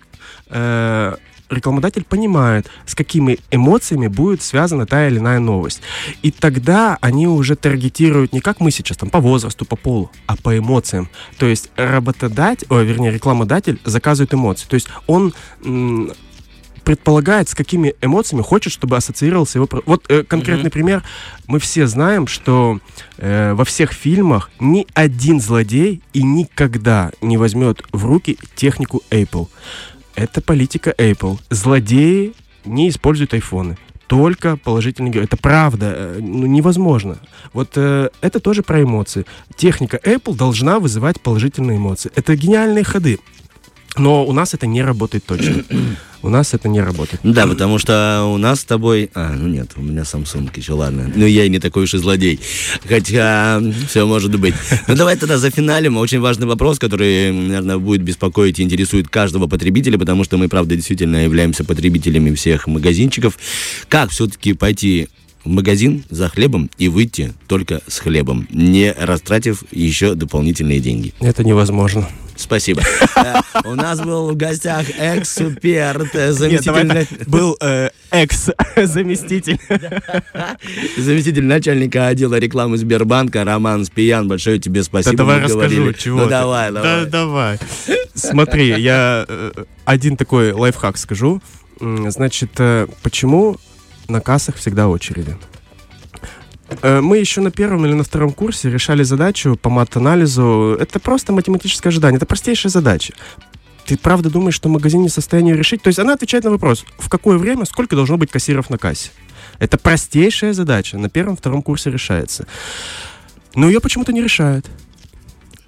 э, 0.49 1.15
рекламодатель 1.55 2.05
понимает, 2.05 2.69
с 2.87 2.95
какими 2.95 3.39
эмоциями 3.51 4.09
будет 4.09 4.43
связана 4.43 4.87
та 4.87 5.07
или 5.07 5.19
иная 5.19 5.39
новость. 5.39 5.81
И 6.23 6.31
тогда 6.31 6.99
они 7.01 7.27
уже 7.27 7.57
таргетируют 7.57 8.33
не 8.33 8.41
как 8.41 8.61
мы 8.61 8.71
сейчас, 8.71 8.97
там, 8.97 9.11
по 9.11 9.21
возрасту, 9.21 9.65
по 9.65 9.77
полу, 9.77 10.11
а 10.27 10.37
по 10.37 10.57
эмоциям. 10.57 11.09
То 11.39 11.47
есть 11.47 11.71
работодатель, 11.77 12.67
о, 12.71 12.81
вернее, 12.81 13.11
рекламодатель 13.11 13.81
заказывает 13.85 14.35
эмоции. 14.35 14.67
То 14.69 14.75
есть 14.75 14.89
он 15.07 15.33
м, 15.65 16.13
предполагает, 16.85 17.49
с 17.49 17.55
какими 17.55 17.95
эмоциями 18.01 18.43
хочет, 18.43 18.73
чтобы 18.73 18.97
ассоциировался 18.97 19.59
его... 19.59 19.69
Вот 19.87 20.05
э, 20.09 20.23
конкретный 20.23 20.71
пример. 20.71 21.03
Мы 21.47 21.59
все 21.59 21.87
знаем, 21.87 22.27
что 22.27 22.79
э, 23.17 23.55
во 23.55 23.65
всех 23.65 23.93
фильмах 23.93 24.51
ни 24.61 24.87
один 24.95 25.41
злодей 25.41 26.03
и 26.13 26.23
никогда 26.23 27.11
не 27.21 27.39
возьмет 27.39 27.83
в 27.93 28.05
руки 28.05 28.39
технику 28.55 29.03
Apple. 29.11 29.49
Это 30.15 30.41
политика 30.41 30.95
Apple. 30.97 31.39
Злодеи 31.51 32.33
не 32.65 32.89
используют 32.89 33.35
айфоны. 33.35 33.77
Только 34.07 34.57
положительные. 34.57 35.13
Это 35.25 35.37
правда. 35.37 35.93
э, 35.97 36.19
Ну, 36.21 36.47
невозможно. 36.47 37.19
Вот 37.53 37.73
э, 37.77 38.11
это 38.21 38.39
тоже 38.39 38.63
про 38.63 38.83
эмоции. 38.83 39.25
Техника 39.57 39.99
Apple 40.03 40.37
должна 40.37 40.79
вызывать 40.79 41.21
положительные 41.21 41.79
эмоции. 41.79 42.13
Это 42.15 42.37
гениальные 42.37 42.85
ходы. 42.85 43.19
Но 43.97 44.25
у 44.25 44.33
нас 44.33 44.55
это 44.55 44.67
не 44.67 44.83
работает 44.83 45.25
точно. 45.25 45.65
У 46.23 46.31
нас 46.31 46.55
это 46.55 46.71
не 46.71 46.81
работает. 46.81 47.21
Да, 47.23 47.47
потому 47.47 47.79
что 47.79 48.33
у 48.33 48.39
нас 48.39 48.61
с 48.61 48.65
тобой... 48.65 49.11
А, 49.13 49.35
ну 49.35 49.47
нет, 49.47 49.73
у 49.77 49.83
меня 49.83 50.05
Samsung 50.05 50.51
еще, 50.57 50.73
ладно. 50.73 51.13
Ну, 51.15 51.27
я 51.27 51.45
и 51.45 51.51
не 51.51 51.59
такой 51.59 51.85
уж 51.85 51.93
и 51.93 51.99
злодей. 51.99 52.41
Хотя, 52.89 53.61
все 53.91 54.07
может 54.07 54.35
быть. 54.41 54.55
Ну, 54.89 54.97
давай 54.97 55.17
тогда 55.17 55.37
за 55.37 55.51
финалем. 55.51 55.99
Очень 55.99 56.21
важный 56.21 56.47
вопрос, 56.47 56.79
который, 56.79 57.31
наверное, 57.31 57.77
будет 57.77 58.01
беспокоить 58.01 58.59
и 58.59 58.63
интересует 58.63 59.09
каждого 59.09 59.49
потребителя, 59.49 59.99
потому 59.99 60.25
что 60.25 60.39
мы, 60.39 60.49
правда, 60.49 60.77
действительно 60.77 61.25
являемся 61.25 61.63
потребителями 61.63 62.35
всех 62.35 62.67
магазинчиков. 62.67 63.37
Как 63.91 64.09
все-таки 64.09 64.55
пойти 64.55 65.09
в 65.45 65.51
магазин 65.51 66.05
за 66.09 66.31
хлебом 66.31 66.71
и 66.79 66.89
выйти 66.89 67.35
только 67.49 67.83
с 67.87 67.99
хлебом, 67.99 68.49
не 68.51 68.93
растратив 68.93 69.63
еще 69.71 70.15
дополнительные 70.15 70.81
деньги? 70.81 71.13
Это 71.21 71.45
невозможно. 71.45 72.09
Спасибо. 72.37 72.83
Э, 73.17 73.35
У 73.65 73.75
нас 73.75 74.01
был 74.01 74.31
в 74.31 74.37
гостях 74.37 74.87
эксперт, 74.91 76.13
заместитель... 76.35 77.07
был 77.27 77.57
э, 77.61 77.91
экс-заместитель. 78.11 79.59
Заместитель 80.97 81.45
начальника 81.45 82.09
отдела 82.09 82.39
рекламы 82.39 82.77
Сбербанка 82.79 83.45
Роман 83.45 83.85
Спиян. 83.85 84.29
Большое 84.29 84.59
тебе 84.59 84.83
спасибо. 84.83 85.17
давай 85.17 85.41
расскажу, 85.41 85.93
чего 85.93 86.23
Ну 86.23 86.29
давай, 86.29 86.73
Да, 86.73 86.83
давай. 86.83 87.07
давай. 87.07 87.59
Смотри, 88.15 88.81
я 88.81 89.25
э, 89.29 89.65
один 89.85 90.17
такой 90.17 90.53
лайфхак 90.53 90.97
скажу. 90.97 91.41
Значит, 91.81 92.51
почему 93.03 93.57
на 94.09 94.21
кассах 94.21 94.57
всегда 94.57 94.89
очереди? 94.89 95.37
Э, 96.85 97.01
Мы 97.01 97.17
еще 97.17 97.41
на 97.41 97.51
первом 97.51 97.87
или 97.87 97.95
на 97.95 98.05
втором 98.05 98.33
курсе 98.33 98.71
решали 98.71 99.05
задачу 99.05 99.57
по 99.57 99.71
мат-анализу. 99.71 100.77
Это 100.79 101.01
просто 101.01 101.33
математическое 101.33 101.89
ожидание, 101.89 102.19
это 102.19 102.27
простейшая 102.27 102.71
задача. 102.71 103.15
Ты 103.87 103.97
правда 103.97 104.29
думаешь, 104.29 104.55
что 104.55 104.69
магазин 104.69 105.01
не 105.01 105.09
в 105.09 105.13
состоянии 105.13 105.55
решить? 105.55 105.83
То 105.83 105.89
есть 105.89 105.99
она 105.99 106.13
отвечает 106.13 106.45
на 106.45 106.51
вопрос, 106.51 106.85
в 106.99 107.09
какое 107.09 107.39
время, 107.39 107.65
сколько 107.65 107.97
должно 107.97 108.19
быть 108.19 108.31
кассиров 108.31 108.69
на 108.69 108.77
кассе? 108.77 109.11
Это 109.59 109.79
простейшая 109.79 110.53
задача, 110.53 110.99
на 110.99 111.09
первом-втором 111.09 111.63
курсе 111.63 111.91
решается. 111.91 112.47
Но 113.55 113.67
ее 113.67 113.81
почему-то 113.81 114.13
не 114.13 114.23
решают. 114.23 114.67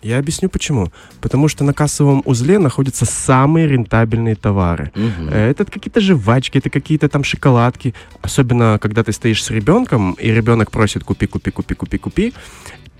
Я 0.07 0.19
объясню 0.19 0.49
почему. 0.49 0.93
Потому 1.21 1.49
что 1.49 1.65
на 1.65 1.73
кассовом 1.73 2.23
узле 2.25 2.59
находятся 2.59 3.05
самые 3.05 3.67
рентабельные 3.67 4.37
товары. 4.37 4.93
Э, 5.31 5.51
Это 5.51 5.65
какие-то 5.65 6.01
жвачки, 6.01 6.59
это 6.59 6.71
какие-то 6.71 7.09
там 7.09 7.25
шоколадки. 7.25 7.93
Особенно, 8.23 8.79
когда 8.81 9.03
ты 9.03 9.13
стоишь 9.13 9.43
с 9.43 9.51
ребенком, 9.51 10.13
и 10.13 10.31
ребенок 10.31 10.71
просит 10.71 11.03
купи, 11.05 11.27
купи, 11.27 11.51
купи, 11.51 11.75
купи, 11.75 11.99
купи. 11.99 12.33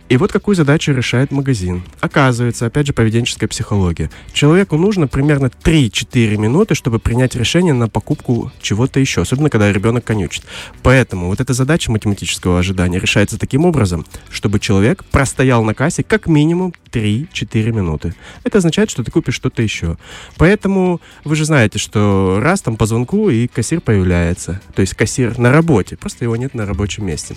И 0.09 0.17
вот 0.17 0.31
какую 0.31 0.55
задачу 0.55 0.93
решает 0.93 1.33
магазин. 1.33 1.83
Оказывается, 2.01 2.67
опять 2.67 2.87
же, 2.87 2.93
поведенческая 2.93 3.49
психология. 3.49 4.09
Человеку 4.33 4.77
нужно 4.77 5.09
примерно 5.09 5.47
3-4 5.47 6.37
минуты, 6.37 6.77
чтобы 6.77 7.01
принять 7.01 7.35
решение 7.35 7.75
на 7.75 7.89
покупку 7.89 8.53
чего-то 8.61 9.01
еще, 9.01 9.23
особенно 9.23 9.51
когда 9.51 9.73
ребенок 9.73 10.05
конючит. 10.05 10.45
Поэтому 10.83 11.27
вот 11.27 11.41
эта 11.41 11.55
задача 11.55 11.91
математического 11.91 12.61
ожидания 12.61 13.01
решается 13.01 13.37
таким 13.37 13.65
образом, 13.65 14.07
чтобы 14.31 14.61
человек 14.61 15.05
простоял 15.07 15.65
на 15.65 15.75
кассе 15.75 16.05
как 16.05 16.29
минимум 16.29 16.73
3-4 16.93 17.73
минуты. 17.73 18.15
Это 18.45 18.59
означает, 18.59 18.91
что 18.91 19.03
ты 19.03 19.11
купишь 19.11 19.35
что-то 19.35 19.61
еще. 19.61 19.99
Поэтому 20.37 21.01
вы 21.25 21.35
же 21.35 21.45
знаете, 21.45 21.81
что 21.81 22.39
раз 22.41 22.61
там 22.61 22.77
по 22.77 22.87
звонку 22.87 23.29
и 23.29 23.49
кассир 23.49 23.81
появляется. 23.81 24.61
То 24.77 24.83
есть 24.83 24.95
кассир 24.95 25.37
на 25.37 25.51
работе, 25.51 25.97
просто 25.97 26.25
его 26.25 26.37
нет 26.37 26.55
на 26.55 26.65
рабочем 26.65 27.07
месте. 27.07 27.35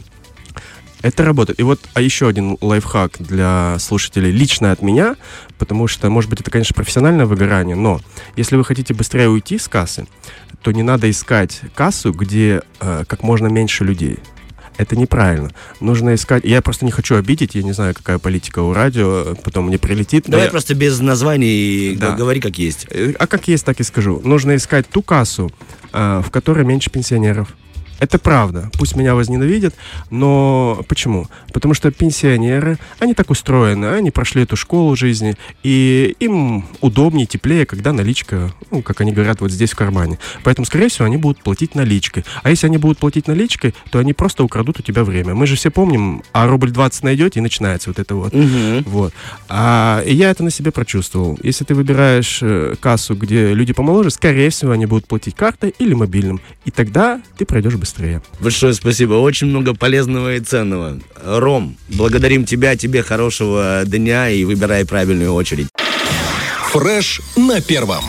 Это 1.01 1.23
работает. 1.23 1.59
И 1.59 1.63
вот 1.63 1.79
а 1.93 2.01
еще 2.01 2.27
один 2.27 2.57
лайфхак 2.61 3.17
для 3.19 3.77
слушателей 3.79 4.31
лично 4.31 4.71
от 4.71 4.81
меня, 4.81 5.15
потому 5.57 5.87
что, 5.87 6.09
может 6.09 6.29
быть, 6.29 6.41
это, 6.41 6.51
конечно, 6.51 6.73
профессиональное 6.75 7.25
выгорание, 7.25 7.75
но 7.75 8.01
если 8.35 8.57
вы 8.57 8.65
хотите 8.65 8.93
быстрее 8.93 9.29
уйти 9.29 9.57
с 9.57 9.67
кассы, 9.67 10.07
то 10.61 10.71
не 10.73 10.83
надо 10.83 11.09
искать 11.09 11.61
кассу, 11.73 12.11
где 12.11 12.61
э, 12.81 13.03
как 13.07 13.23
можно 13.23 13.47
меньше 13.47 13.85
людей. 13.85 14.19
Это 14.77 14.95
неправильно. 14.97 15.51
Нужно 15.81 16.15
искать... 16.15 16.45
Я 16.45 16.61
просто 16.61 16.85
не 16.85 16.91
хочу 16.91 17.15
обидеть, 17.15 17.53
я 17.55 17.63
не 17.63 17.73
знаю, 17.73 17.93
какая 17.93 18.17
политика 18.17 18.59
у 18.59 18.73
радио, 18.73 19.35
потом 19.43 19.67
мне 19.67 19.77
прилетит. 19.77 20.23
Давай 20.27 20.45
я- 20.45 20.51
просто 20.51 20.73
без 20.73 20.99
названий 21.01 21.95
Да. 21.97 22.11
говори 22.15 22.39
как 22.41 22.57
есть. 22.57 22.87
Э, 22.89 23.13
А 23.19 23.27
как 23.27 23.47
есть, 23.47 23.65
так 23.65 23.79
и 23.79 23.83
скажу. 23.83 24.21
Нужно 24.23 24.55
искать 24.55 24.87
ту 24.89 25.01
кассу, 25.01 25.51
э, 25.93 26.21
в 26.25 26.29
которой 26.31 26.65
меньше 26.65 26.89
пенсионеров. 26.89 27.49
Это 27.99 28.17
правда. 28.17 28.69
Пусть 28.77 28.95
меня 28.95 29.15
возненавидят, 29.15 29.75
но 30.09 30.83
почему? 30.87 31.27
Потому 31.53 31.73
что 31.73 31.91
пенсионеры, 31.91 32.77
они 32.99 33.13
так 33.13 33.29
устроены, 33.29 33.87
они 33.87 34.11
прошли 34.11 34.43
эту 34.43 34.55
школу 34.55 34.95
жизни, 34.95 35.35
и 35.63 36.15
им 36.19 36.65
удобнее, 36.81 37.25
теплее, 37.25 37.65
когда 37.65 37.93
наличка, 37.93 38.51
ну, 38.71 38.81
как 38.81 39.01
они 39.01 39.11
говорят, 39.11 39.41
вот 39.41 39.51
здесь 39.51 39.71
в 39.71 39.75
кармане. 39.75 40.17
Поэтому, 40.43 40.65
скорее 40.65 40.87
всего, 40.87 41.05
они 41.05 41.17
будут 41.17 41.43
платить 41.43 41.75
наличкой. 41.75 42.25
А 42.43 42.49
если 42.49 42.67
они 42.67 42.77
будут 42.77 42.97
платить 42.99 43.27
наличкой, 43.27 43.73
то 43.91 43.99
они 43.99 44.13
просто 44.13 44.43
украдут 44.43 44.79
у 44.79 44.83
тебя 44.83 45.03
время. 45.03 45.35
Мы 45.35 45.47
же 45.47 45.55
все 45.55 45.69
помним, 45.69 46.23
а 46.31 46.47
рубль 46.47 46.71
20 46.71 47.03
найдете, 47.03 47.39
и 47.39 47.43
начинается 47.43 47.89
вот 47.89 47.99
это 47.99 48.15
вот. 48.15 48.33
Мгм. 48.33 48.83
Вот. 48.85 49.13
А, 49.49 50.01
и 50.05 50.13
я 50.13 50.31
это 50.31 50.43
на 50.43 50.51
себе 50.51 50.71
прочувствовал. 50.71 51.37
Если 51.43 51.65
ты 51.65 51.75
выбираешь 51.75 52.39
э, 52.41 52.75
кассу, 52.79 53.15
где 53.15 53.53
люди 53.53 53.73
помоложе, 53.73 54.09
скорее 54.09 54.49
всего, 54.49 54.71
они 54.71 54.85
будут 54.85 55.07
платить 55.07 55.35
картой 55.35 55.73
или 55.79 55.93
мобильным. 55.93 56.39
И 56.65 56.71
тогда 56.71 57.21
ты 57.37 57.45
пройдешь 57.45 57.75
быстрее. 57.89 58.21
Большое 58.39 58.73
спасибо. 58.73 59.13
Очень 59.15 59.47
много 59.47 59.73
полезного 59.73 60.35
и 60.35 60.39
ценного. 60.39 60.99
Ром, 61.23 61.75
благодарим 61.89 62.45
тебя, 62.45 62.75
тебе 62.75 63.01
хорошего 63.01 63.81
дня 63.85 64.29
и 64.29 64.43
выбирай 64.45 64.85
правильную 64.85 65.33
очередь. 65.33 65.67
Фреш 66.71 67.21
на 67.35 67.61
первом. 67.61 68.03